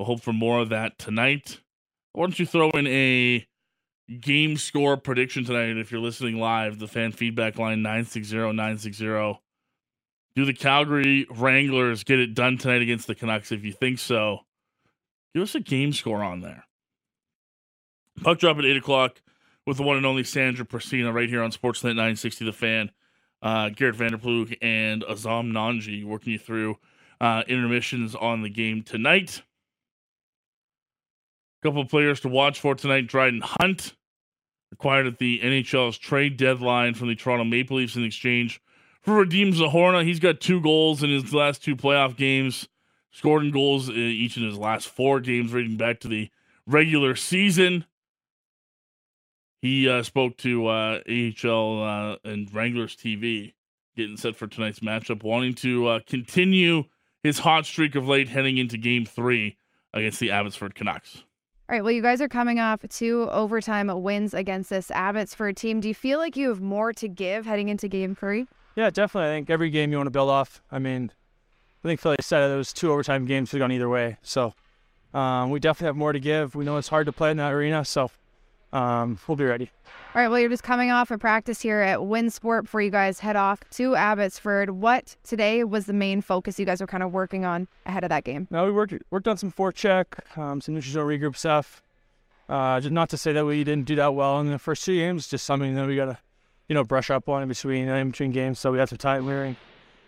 [0.00, 1.60] We'll hope for more of that tonight.
[2.14, 3.46] Why don't you throw in a
[4.18, 6.78] game score prediction tonight if you're listening live?
[6.78, 9.04] The fan feedback line 960 960.
[10.34, 13.52] Do the Calgary Wranglers get it done tonight against the Canucks?
[13.52, 14.38] If you think so,
[15.34, 16.64] give us a game score on there.
[18.22, 19.20] Puck drop at 8 o'clock
[19.66, 22.90] with the one and only Sandra Persina right here on Sportsnet 960 The Fan.
[23.42, 26.78] Uh, Garrett Vanderplug and Azam Nanji working you through
[27.20, 29.42] uh, intermissions on the game tonight.
[31.62, 33.06] Couple players to watch for tonight.
[33.06, 33.94] Dryden Hunt
[34.72, 38.62] acquired at the NHL's trade deadline from the Toronto Maple Leafs in exchange
[39.02, 40.04] for Radim Zohorna.
[40.04, 42.68] He's got two goals in his last two playoff games,
[43.10, 46.30] scored in goals uh, each in his last four games, rating back to the
[46.66, 47.84] regular season.
[49.60, 53.52] He uh, spoke to uh, AHL uh, and Wranglers TV,
[53.96, 56.84] getting set for tonight's matchup, wanting to uh, continue
[57.22, 59.58] his hot streak of late heading into game three
[59.92, 61.24] against the Abbotsford Canucks.
[61.70, 61.84] All right.
[61.84, 65.78] Well, you guys are coming off two overtime wins against this Abbotsford team.
[65.78, 68.48] Do you feel like you have more to give heading into game three?
[68.74, 69.30] Yeah, definitely.
[69.30, 70.60] I think every game you want to build off.
[70.72, 71.12] I mean,
[71.84, 74.16] I think Philly said it, those two overtime games have gone either way.
[74.20, 74.52] So
[75.14, 76.56] um, we definitely have more to give.
[76.56, 78.10] We know it's hard to play in that arena, so
[78.72, 79.70] um, we'll be ready.
[80.12, 80.28] All right.
[80.28, 83.60] Well, you're just coming off a practice here at Winsport before you guys head off
[83.70, 84.70] to Abbotsford.
[84.70, 88.08] What today was the main focus you guys were kind of working on ahead of
[88.08, 88.48] that game?
[88.50, 91.80] Now we worked worked on some forecheck, um, some neutral zone regroup stuff.
[92.48, 94.96] Uh, just not to say that we didn't do that well in the first two
[94.96, 96.18] games, just something that we gotta,
[96.68, 98.58] you know, brush up on in between in between games.
[98.58, 99.24] So we had some time.
[99.26, 99.56] We were-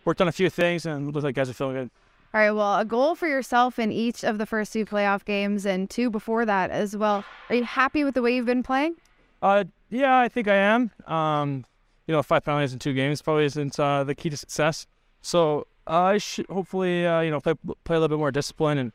[0.04, 1.90] worked on a few things, and it looked like guys are feeling good.
[2.34, 2.50] All right.
[2.50, 6.10] Well, a goal for yourself in each of the first two playoff games and two
[6.10, 7.24] before that as well.
[7.48, 8.96] Are you happy with the way you've been playing?
[9.40, 10.90] Uh, yeah, I think I am.
[11.06, 11.64] Um,
[12.06, 14.86] you know, five penalties in two games probably isn't uh, the key to success.
[15.20, 18.78] So uh, I should hopefully, uh, you know, play, play a little bit more discipline,
[18.78, 18.92] and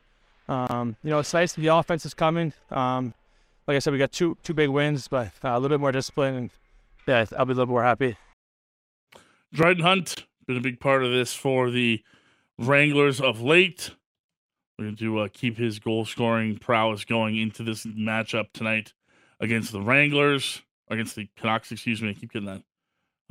[0.48, 2.52] um, you know, it's nice the offense is coming.
[2.70, 3.14] Um,
[3.66, 5.92] like I said, we got two two big wins, but uh, a little bit more
[5.92, 6.50] discipline, and
[7.06, 8.16] yeah, I'll be a little more happy.
[9.52, 12.02] Dryden Hunt been a big part of this for the
[12.58, 13.92] Wranglers of late.
[14.78, 18.94] We're going to uh, keep his goal scoring prowess going into this matchup tonight
[19.40, 22.10] against the Wranglers, against the Canucks, excuse me.
[22.10, 22.62] I keep getting that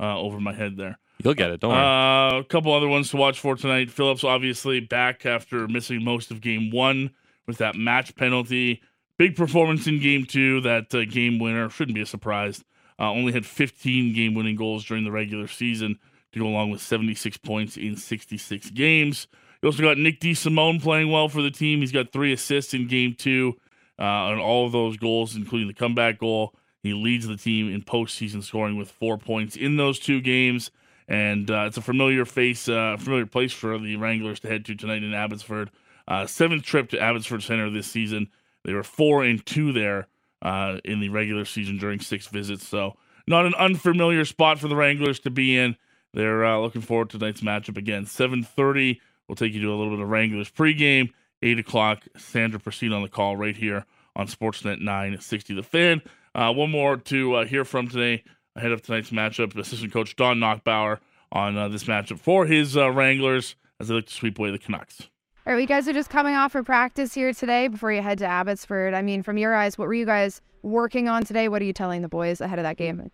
[0.00, 0.98] uh, over my head there.
[1.22, 1.60] You'll get it.
[1.60, 1.80] Don't worry.
[1.80, 3.90] Uh, a couple other ones to watch for tonight.
[3.90, 7.10] Phillips obviously back after missing most of game one
[7.46, 8.82] with that match penalty.
[9.16, 10.60] Big performance in game two.
[10.60, 12.64] That uh, game winner shouldn't be a surprise.
[13.00, 15.98] Uh, only had 15 game winning goals during the regular season
[16.32, 19.26] to go along with 76 points in 66 games.
[19.62, 21.80] You also got Nick DeSimone playing well for the team.
[21.80, 23.54] He's got three assists in game two
[23.98, 26.54] uh, on all of those goals, including the comeback goal.
[26.82, 30.70] He leads the team in postseason scoring with four points in those two games.
[31.08, 34.74] And uh, it's a familiar face, uh, familiar place for the Wranglers to head to
[34.74, 35.70] tonight in Abbotsford.
[36.06, 38.28] Uh, seventh trip to Abbotsford Center this season.
[38.64, 40.08] They were four and two there
[40.42, 42.66] uh, in the regular season during six visits.
[42.66, 45.76] So not an unfamiliar spot for the Wranglers to be in.
[46.14, 48.04] They're uh, looking forward to tonight's matchup again.
[48.04, 49.00] 7:30.
[49.26, 51.10] We'll take you to a little bit of Wranglers pregame.
[51.42, 52.02] 8 o'clock.
[52.16, 53.84] Sandra proceed on the call right here
[54.16, 56.02] on Sportsnet 960 The Fan.
[56.38, 58.22] Uh, one more to uh, hear from today
[58.54, 59.58] ahead of tonight's matchup.
[59.58, 61.00] Assistant coach Don Nachbaur
[61.32, 64.58] on uh, this matchup for his uh, Wranglers as they look to sweep away the
[64.58, 65.08] Canucks.
[65.44, 68.18] All right, you guys are just coming off for practice here today before you head
[68.18, 68.94] to Abbotsford.
[68.94, 71.48] I mean, from your eyes, what were you guys working on today?
[71.48, 73.10] What are you telling the boys ahead of that game?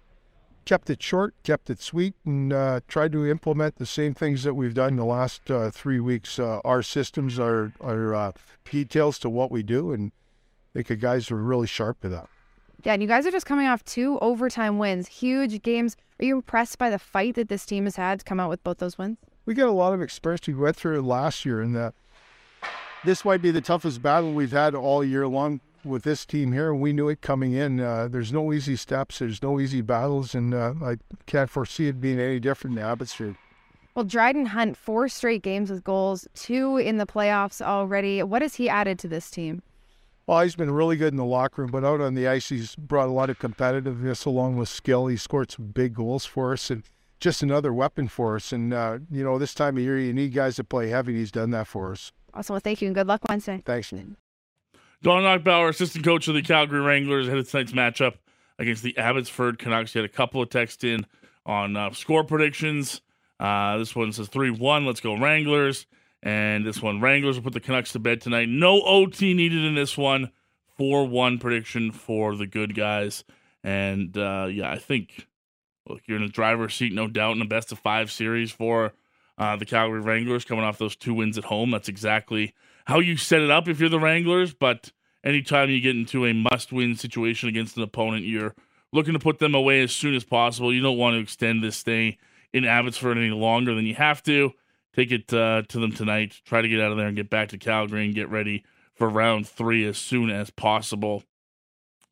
[0.66, 4.54] kept it short, kept it sweet, and uh, tried to implement the same things that
[4.54, 6.38] we've done the last uh, three weeks.
[6.38, 8.32] Uh, our systems are are uh,
[8.70, 10.12] details to what we do, and
[10.74, 12.28] I think the guys are really sharp to that.
[12.82, 15.96] Yeah, and you guys are just coming off two overtime wins, huge games.
[16.20, 18.62] Are you impressed by the fight that this team has had to come out with
[18.62, 19.18] both those wins?
[19.46, 20.46] We got a lot of experience.
[20.46, 21.94] We went through it last year, and that
[23.04, 26.74] this might be the toughest battle we've had all year long with this team here,
[26.74, 27.80] we knew it coming in.
[27.80, 30.96] Uh, there's no easy steps, there's no easy battles, and uh, I
[31.26, 33.36] can't foresee it being any different in Abbotsford.
[33.94, 38.22] Well, Dryden Hunt, four straight games with goals, two in the playoffs already.
[38.22, 39.62] What has he added to this team?
[40.26, 42.74] Well, he's been really good in the locker room, but out on the ice, he's
[42.76, 45.06] brought a lot of competitiveness along with skill.
[45.06, 46.82] He scored some big goals for us, and
[47.20, 48.50] just another weapon for us.
[48.52, 51.16] And uh, you know, this time of year, you need guys to play heavy.
[51.16, 52.12] He's done that for us.
[52.32, 52.54] Awesome.
[52.54, 53.62] Well, thank you, and good luck Wednesday.
[53.64, 53.90] Thanks.
[53.90, 58.14] Don Nachbaur, assistant coach of the Calgary Wranglers, ahead of tonight's matchup
[58.58, 59.92] against the Abbotsford Canucks.
[59.92, 61.04] He had a couple of texts in
[61.44, 63.02] on uh, score predictions.
[63.38, 64.86] Uh, this one says 3 1.
[64.86, 65.86] Let's go, Wranglers.
[66.24, 68.48] And this one, Wranglers will put the Canucks to bed tonight.
[68.48, 70.32] No OT needed in this one.
[70.78, 73.22] 4 1 prediction for the good guys.
[73.62, 75.28] And uh, yeah, I think,
[75.86, 78.94] look, you're in the driver's seat, no doubt, in the best of five series for
[79.38, 81.70] uh, the Calgary Wranglers coming off those two wins at home.
[81.70, 82.54] That's exactly
[82.86, 86.32] how you set it up if you're the Wranglers, but anytime you get into a
[86.32, 88.54] must win situation against an opponent, you're
[88.92, 90.72] looking to put them away as soon as possible.
[90.72, 92.18] You don't want to extend this stay
[92.52, 94.52] in Abbotsford any longer than you have to.
[94.94, 96.40] Take it uh, to them tonight.
[96.44, 98.64] Try to get out of there and get back to Calgary and get ready
[98.94, 101.24] for round three as soon as possible.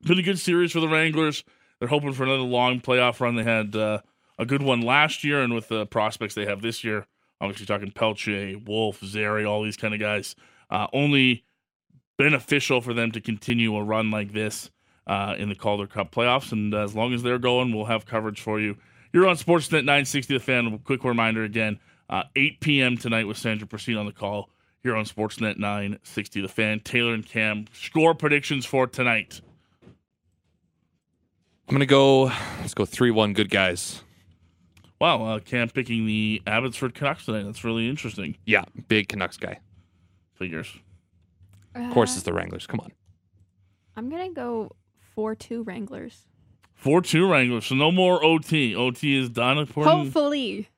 [0.03, 1.45] Been a good series for the Wranglers.
[1.79, 3.37] They're hoping for another long playoff run.
[3.37, 4.01] They had uh,
[4.39, 7.07] a good one last year, and with the prospects they have this year,
[7.41, 10.35] obviously talking Pelletier, Wolf, Zary, all these kind of guys
[10.71, 11.45] uh, only
[12.19, 14.71] beneficial for them to continue a run like this
[15.07, 16.53] uh, in the Calder Cup playoffs.
[16.53, 18.77] And as long as they're going, we'll have coverage for you.
[19.13, 20.79] You're on Sportsnet 960 The Fan.
[20.79, 21.79] Quick reminder again,
[22.11, 22.97] uh, 8 p.m.
[22.97, 24.51] tonight with Sandra Proceed on the call
[24.83, 26.81] here on Sportsnet 960 The Fan.
[26.81, 29.41] Taylor and Cam, score predictions for tonight.
[31.69, 32.25] I'm gonna go.
[32.61, 33.33] Let's go three one.
[33.33, 34.03] Good guys.
[35.01, 37.45] Wow, uh, Cam picking the Abbotsford Canucks tonight.
[37.45, 38.37] That's really interesting.
[38.45, 39.59] Yeah, big Canucks guy.
[40.35, 40.73] Figures.
[41.75, 42.67] Of course, it's the Wranglers.
[42.67, 42.93] Come on.
[43.97, 44.73] I'm gonna go
[45.15, 46.27] four two Wranglers.
[46.75, 47.67] Four two Wranglers.
[47.67, 48.75] So no more OT.
[48.77, 49.59] OT is done.
[49.59, 50.69] According, Hopefully,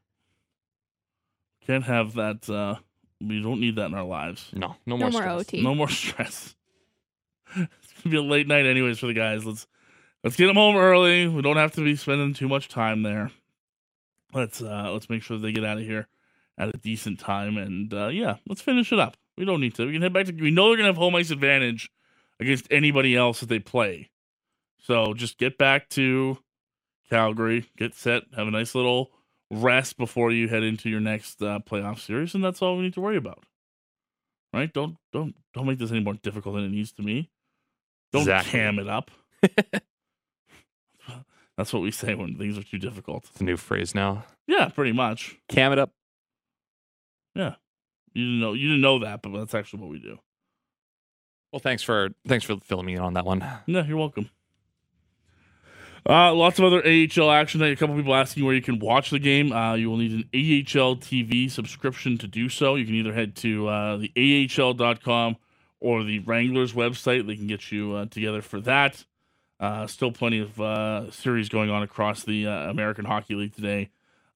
[1.67, 2.49] Can't have that.
[2.49, 2.77] Uh,
[3.21, 4.51] we don't need that in our lives.
[4.53, 5.11] No, no no more.
[5.11, 5.41] more stress.
[5.41, 5.63] OT.
[5.63, 6.55] No more stress.
[7.57, 9.45] it's gonna be a late night, anyways, for the guys.
[9.45, 9.67] Let's
[10.23, 11.29] let's get them home early.
[11.29, 13.31] We don't have to be spending too much time there.
[14.33, 16.09] Let's uh let's make sure they get out of here
[16.59, 19.17] at a decent time, and uh, yeah, let's finish it up.
[19.37, 19.87] We don't need to.
[19.87, 20.33] We can head back to.
[20.33, 21.91] We know they're gonna have home ice advantage
[22.41, 24.11] against anybody else that they play.
[24.79, 26.39] So just get back to
[27.09, 29.11] Calgary, get set, have a nice little
[29.55, 32.95] rest before you head into your next uh, playoff series, and that's all we need
[32.95, 33.45] to worry about.
[34.53, 34.73] Right?
[34.73, 37.31] Don't don't don't make this any more difficult than it needs to be.
[38.13, 38.53] Don't Exactly.
[38.53, 39.11] cam it up.
[41.57, 43.27] that's what we say when things are too difficult.
[43.31, 44.25] It's a new phrase now.
[44.47, 45.37] Yeah, pretty much.
[45.49, 45.91] Cam it up.
[47.35, 47.55] Yeah,
[48.13, 50.19] you didn't know you didn't know that, but that's actually what we do.
[51.53, 53.41] Well, thanks for thanks for filling me in on that one.
[53.67, 54.31] Yeah, you're welcome.
[56.07, 57.63] Uh, lots of other AHL action.
[57.63, 59.53] A couple people asking where you can watch the game.
[59.53, 62.75] Uh, you will need an AHL TV subscription to do so.
[62.75, 64.13] You can either head to uh, the
[64.55, 65.37] AHL.com
[65.81, 67.27] or the Wranglers website.
[67.27, 69.05] They can get you uh, together for that.
[69.59, 73.89] Uh, still plenty of uh, series going on across the American Hockey League today.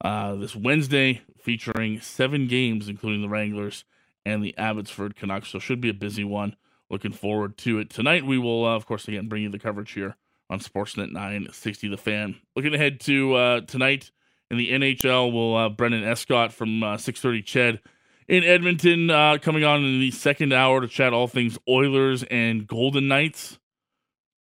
[0.03, 3.85] This Wednesday, featuring seven games, including the Wranglers
[4.25, 5.49] and the Abbotsford Canucks.
[5.49, 6.57] So, should be a busy one.
[6.89, 7.91] Looking forward to it.
[7.91, 10.17] Tonight, we will, of course, again, bring you the coverage here
[10.51, 12.37] on Sportsnet 960 The Fan.
[12.57, 14.11] Looking ahead to uh, tonight
[14.51, 17.81] in the NHL, will uh, Brendan Escott from uh, 630 Ched
[18.29, 22.67] in Edmonton uh, coming on in the second hour to chat all things Oilers and
[22.67, 23.59] Golden Knights.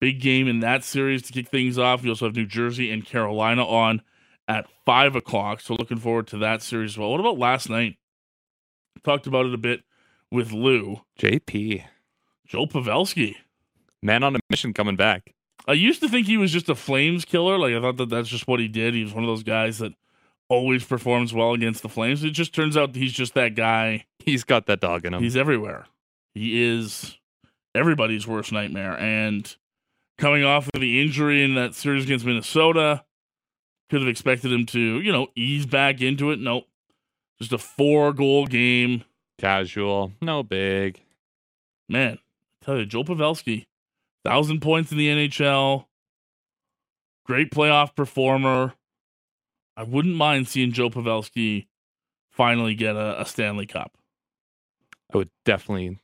[0.01, 2.03] Big game in that series to kick things off.
[2.03, 4.03] We also have New Jersey and Carolina on
[4.49, 5.61] at 5 o'clock.
[5.61, 7.11] So looking forward to that series as well.
[7.11, 7.97] What about last night?
[9.03, 9.83] Talked about it a bit
[10.31, 11.01] with Lou.
[11.19, 11.85] JP,
[12.47, 13.37] Joe Pavelski.
[14.03, 15.35] man on a mission coming back.
[15.67, 17.59] I used to think he was just a Flames killer.
[17.59, 18.95] Like I thought that that's just what he did.
[18.95, 19.93] He was one of those guys that
[20.49, 22.23] always performs well against the Flames.
[22.23, 24.07] It just turns out he's just that guy.
[24.19, 25.23] He's got that dog in him.
[25.23, 25.87] He's everywhere.
[26.35, 27.19] He is
[27.75, 28.99] everybody's worst nightmare.
[28.99, 29.55] And
[30.19, 33.05] coming off of the injury in that series against Minnesota,
[33.91, 36.39] could have expected him to, you know, ease back into it.
[36.39, 36.67] Nope.
[37.39, 39.05] Just a four goal game.
[39.39, 41.01] Casual, no big.
[41.89, 43.67] Man, I tell you, Joe Pavelski,
[44.25, 45.87] thousand points in the NHL,
[47.25, 48.75] great playoff performer.
[49.77, 51.67] I wouldn't mind seeing Joe Pavelski
[52.31, 53.93] finally get a, a Stanley Cup.
[55.13, 55.99] I would definitely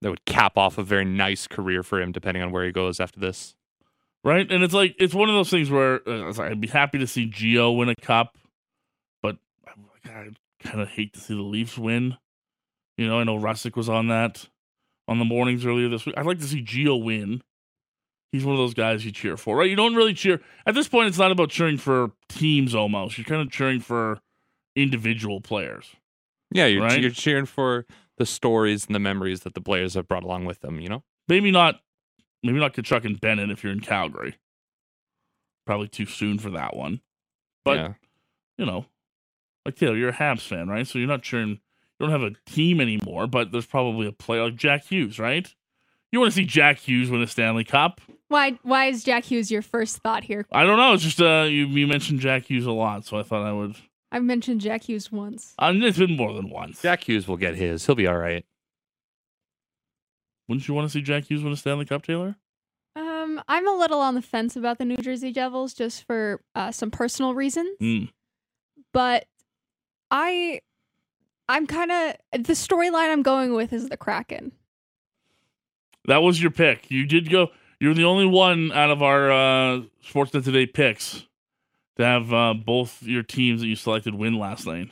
[0.00, 2.98] that would cap off a very nice career for him, depending on where he goes
[2.98, 3.54] after this.
[4.24, 7.06] Right, and it's like it's one of those things where uh, I'd be happy to
[7.06, 8.36] see Gio win a cup,
[9.22, 9.36] but
[10.04, 10.30] I
[10.62, 12.16] kind of hate to see the Leafs win.
[12.96, 14.48] You know, I know Russick was on that
[15.08, 16.16] on the mornings earlier this week.
[16.18, 17.42] I'd like to see Gio win.
[18.32, 19.70] He's one of those guys you cheer for, right?
[19.70, 21.08] You don't really cheer at this point.
[21.08, 23.16] It's not about cheering for teams almost.
[23.16, 24.18] You're kind of cheering for
[24.74, 25.94] individual players.
[26.50, 27.00] Yeah, you're, Right?
[27.00, 27.86] you're cheering for
[28.18, 30.80] the stories and the memories that the players have brought along with them.
[30.80, 31.80] You know, Maybe not,
[32.42, 34.36] maybe not Tkachuk and Bennett if you're in Calgary.
[35.66, 37.00] Probably too soon for that one.
[37.64, 37.92] But yeah.
[38.58, 38.86] you know,
[39.64, 40.86] like Taylor, you're a Habs fan, right?
[40.86, 41.60] So you're not cheering.
[41.98, 45.52] You don't have a team anymore, but there's probably a player like Jack Hughes, right?
[46.12, 48.00] You want to see Jack Hughes win a Stanley Cup?
[48.28, 50.46] Why why is Jack Hughes your first thought here?
[50.52, 50.92] I don't know.
[50.92, 53.76] It's just uh, you, you mentioned Jack Hughes a lot, so I thought I would.
[54.12, 55.54] I've mentioned Jack Hughes once.
[55.58, 56.82] Uh, it's been more than once.
[56.82, 57.84] Jack Hughes will get his.
[57.86, 58.44] He'll be all right.
[60.48, 62.36] Wouldn't you want to see Jack Hughes win a Stanley Cup, Taylor?
[62.94, 66.70] Um, I'm a little on the fence about the New Jersey Devils just for uh,
[66.70, 67.76] some personal reasons.
[67.80, 68.10] Mm.
[68.92, 69.26] But
[70.10, 70.60] I,
[71.48, 74.52] I'm kind of the storyline I'm going with is the Kraken.
[76.06, 76.90] That was your pick.
[76.90, 77.48] You did go.
[77.80, 81.26] You're the only one out of our uh, Sportsnet Today picks
[81.96, 84.90] to have uh, both your teams that you selected win last night.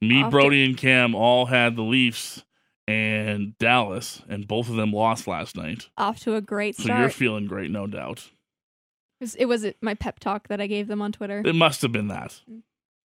[0.00, 2.44] Me, I'll Brody, and Cam all had the Leafs
[2.86, 5.88] and Dallas, and both of them lost last night.
[5.96, 8.30] Off to a great So you're feeling great, no doubt.
[9.20, 11.42] it, was, it was my pep talk that I gave them on Twitter.
[11.44, 12.40] It must have been that.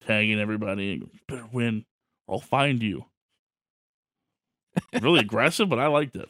[0.05, 1.86] Tagging everybody, better win,
[2.30, 3.05] I'll find you.
[5.01, 6.30] really aggressive, but I liked it.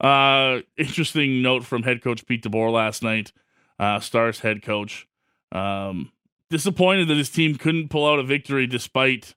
[0.00, 3.32] Uh, interesting note from head coach Pete DeBoer last night.
[3.78, 5.06] Uh, Stars head coach,
[5.52, 6.10] um,
[6.50, 9.34] disappointed that his team couldn't pull out a victory despite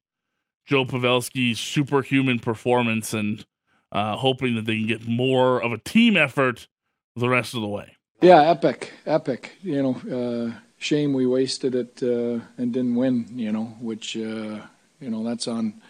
[0.66, 3.46] Joe Pavelski's superhuman performance, and
[3.92, 6.68] uh, hoping that they can get more of a team effort
[7.16, 7.98] the rest of the way.
[8.22, 9.54] Yeah, epic, epic.
[9.62, 13.28] You know, uh, shame we wasted it uh, and didn't win.
[13.32, 14.62] You know, which uh,
[15.02, 15.82] you know that's on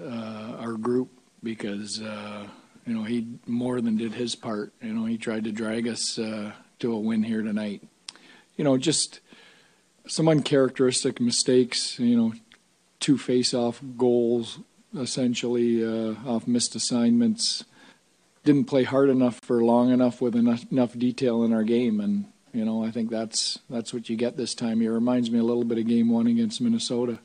[0.00, 1.10] uh, our group
[1.42, 2.46] because uh,
[2.86, 4.72] you know he more than did his part.
[4.80, 7.82] You know, he tried to drag us uh, to a win here tonight.
[8.56, 9.20] You know, just
[10.06, 11.98] some uncharacteristic mistakes.
[11.98, 12.32] You know,
[13.00, 14.60] two face-off goals
[14.98, 17.64] essentially uh, off missed assignments
[18.44, 22.24] didn't play hard enough for long enough with enough, enough detail in our game, and
[22.52, 24.80] you know I think that's that's what you get this time.
[24.80, 27.18] It reminds me a little bit of Game One against Minnesota.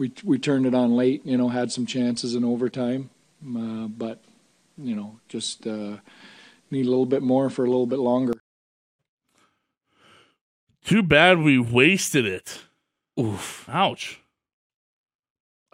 [0.00, 3.10] We we turned it on late, you know, had some chances in overtime,
[3.46, 4.22] uh, but
[4.78, 5.98] you know just uh,
[6.70, 8.32] need a little bit more for a little bit longer.
[10.82, 12.62] Too bad we wasted it.
[13.20, 13.68] Oof.
[13.68, 14.22] Ouch.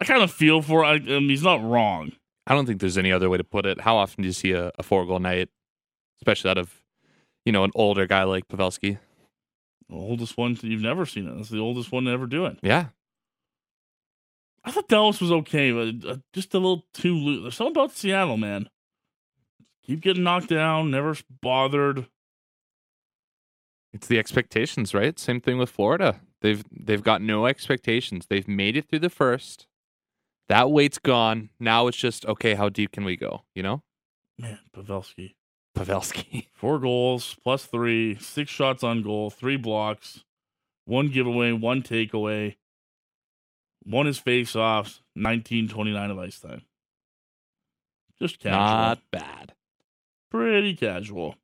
[0.01, 2.11] I kind of feel for I, I mean, he's not wrong.
[2.45, 3.79] I don't think there's any other way to put it.
[3.79, 5.47] How often do you see a, a four goal night,
[6.19, 6.81] especially out of,
[7.45, 8.99] you know, an older guy like Pavelski?
[9.87, 11.35] The oldest one you've never seen it.
[11.37, 12.59] That's the oldest one to ever do it.
[12.61, 12.87] Yeah.
[14.67, 17.41] I thought Dallas was okay, but uh, just a little too loose.
[17.43, 18.69] There's something about Seattle, man.
[19.85, 22.07] Keep getting knocked down, never bothered.
[23.93, 25.17] It's the expectations, right?
[25.17, 26.19] Same thing with Florida.
[26.41, 28.25] They've they've got no expectations.
[28.29, 29.67] They've made it through the first.
[30.49, 31.49] That weight's gone.
[31.61, 32.55] Now it's just okay.
[32.55, 33.43] How deep can we go?
[33.55, 33.83] You know,
[34.37, 35.35] Man, Pavelski.
[35.77, 36.47] Pavelski.
[36.53, 40.25] Four goals, plus three, six shots on goal, three blocks,
[40.83, 42.57] one giveaway, one takeaway,
[43.83, 46.61] one is face offs, 19 29 of ice time.
[48.19, 48.59] Just casual.
[48.59, 49.53] Not bad.
[50.31, 51.35] Pretty casual.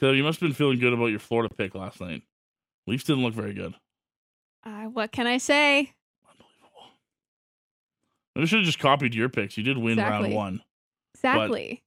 [0.00, 2.22] So you must have been feeling good about your Florida pick last night.
[2.86, 3.74] Leafs didn't look very good.
[4.64, 5.92] Uh, what can I say?
[6.28, 6.90] Unbelievable.
[8.36, 9.56] I should have just copied your picks.
[9.56, 10.62] You did win round one.
[11.14, 11.82] Exactly.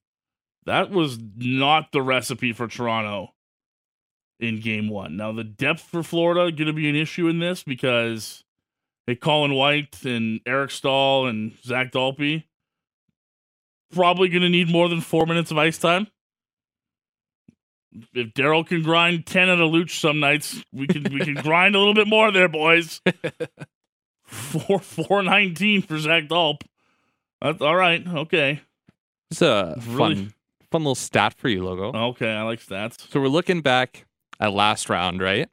[0.66, 3.34] That was not the recipe for Toronto
[4.40, 5.18] in game one.
[5.18, 8.45] Now, the depth for Florida going to be an issue in this because
[9.08, 12.43] hey, Colin White and Eric Staal and Zach Dalpe
[13.93, 16.08] probably going to need more than four minutes of ice time.
[18.14, 21.76] If Daryl can grind ten at a luch some nights, we can we can grind
[21.76, 23.01] a little bit more there, boys.
[24.26, 26.64] Four four nineteen for Zach Dalpe.
[27.41, 28.06] That's all right.
[28.06, 28.60] Okay.
[29.32, 30.16] It's a Really?
[30.16, 30.34] fun,
[30.72, 31.97] fun little stat for you, logo.
[32.10, 33.10] Okay, I like stats.
[33.12, 34.06] So we're looking back
[34.39, 35.47] at last round, right?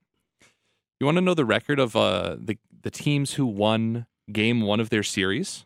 [0.98, 4.80] You want to know the record of uh, the the teams who won game one
[4.80, 5.64] of their series?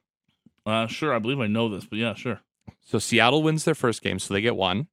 [0.64, 2.40] Uh, sure, I believe I know this, but yeah, sure.
[2.84, 4.88] So Seattle wins their first game, so they get one.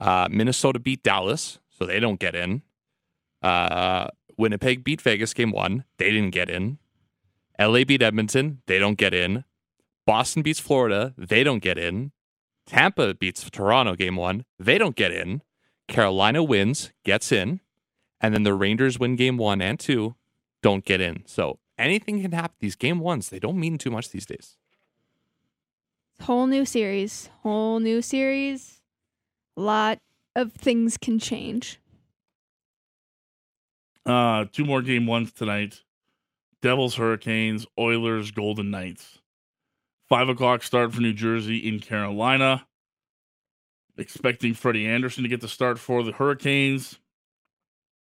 [0.00, 2.62] Uh, Minnesota beat Dallas, so they don't get in.
[3.42, 6.78] Uh, Winnipeg beat Vegas game one, they didn't get in.
[7.58, 9.44] LA beat Edmonton, they don't get in.
[10.06, 12.12] Boston beats Florida, they don't get in.
[12.66, 15.42] Tampa beats Toronto game one, they don't get in.
[15.88, 17.60] Carolina wins, gets in.
[18.20, 20.16] And then the Rangers win game one and two,
[20.66, 21.22] don't get in.
[21.26, 22.56] So anything can happen.
[22.58, 24.56] These game ones, they don't mean too much these days.
[26.22, 27.30] Whole new series.
[27.44, 28.80] Whole new series.
[29.56, 30.00] A lot
[30.34, 31.78] of things can change.
[34.04, 35.82] Uh, two more game ones tonight.
[36.62, 39.18] Devils, Hurricanes, Oilers, Golden Knights.
[40.08, 42.66] Five o'clock start for New Jersey in Carolina.
[43.96, 46.98] Expecting Freddie Andersen to get the start for the Hurricanes.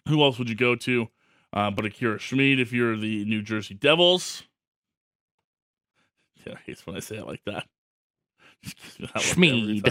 [0.07, 1.09] Who else would you go to?
[1.53, 4.45] Uh, but Akira Schmid if you're the New Jersey Devils.
[6.45, 7.67] Yeah, I hate when I say it like that.
[9.21, 9.87] Schmid.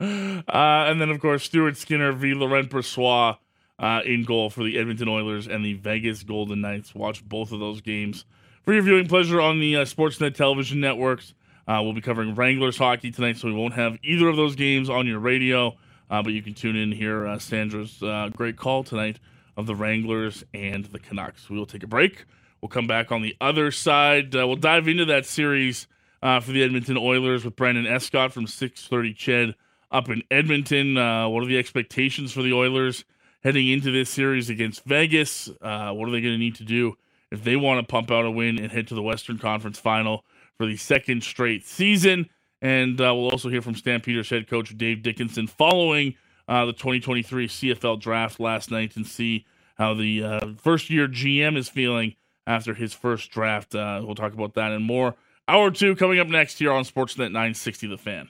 [0.00, 2.32] Uh, and then, of course, Stuart Skinner v.
[2.32, 3.36] Laurent Brossoit
[3.78, 6.94] uh, in goal for the Edmonton Oilers and the Vegas Golden Knights.
[6.94, 8.24] Watch both of those games
[8.62, 11.34] for your viewing pleasure on the uh, Sportsnet television networks.
[11.66, 14.88] Uh, we'll be covering Wranglers hockey tonight, so we won't have either of those games
[14.88, 15.76] on your radio,
[16.08, 17.26] uh, but you can tune in here.
[17.26, 19.18] Uh, Sandra's uh, great call tonight
[19.58, 21.50] of the Wranglers and the Canucks.
[21.50, 22.24] We will take a break.
[22.62, 24.34] We'll come back on the other side.
[24.34, 25.88] Uh, we'll dive into that series
[26.22, 29.54] uh, for the Edmonton Oilers with Brandon Escott from 630 Ched
[29.90, 30.96] up in Edmonton.
[30.96, 33.04] Uh, what are the expectations for the Oilers
[33.42, 35.50] heading into this series against Vegas?
[35.60, 36.94] Uh, what are they going to need to do
[37.32, 40.24] if they want to pump out a win and head to the Western Conference Final
[40.56, 42.28] for the second straight season?
[42.62, 46.14] And uh, we'll also hear from Stampeders head coach Dave Dickinson following
[46.48, 49.44] uh, the 2023 CFL draft last night and see
[49.76, 53.74] how the uh, first year GM is feeling after his first draft.
[53.74, 55.14] Uh, we'll talk about that and more.
[55.46, 58.26] Hour two coming up next here on Sportsnet 960 The Fan.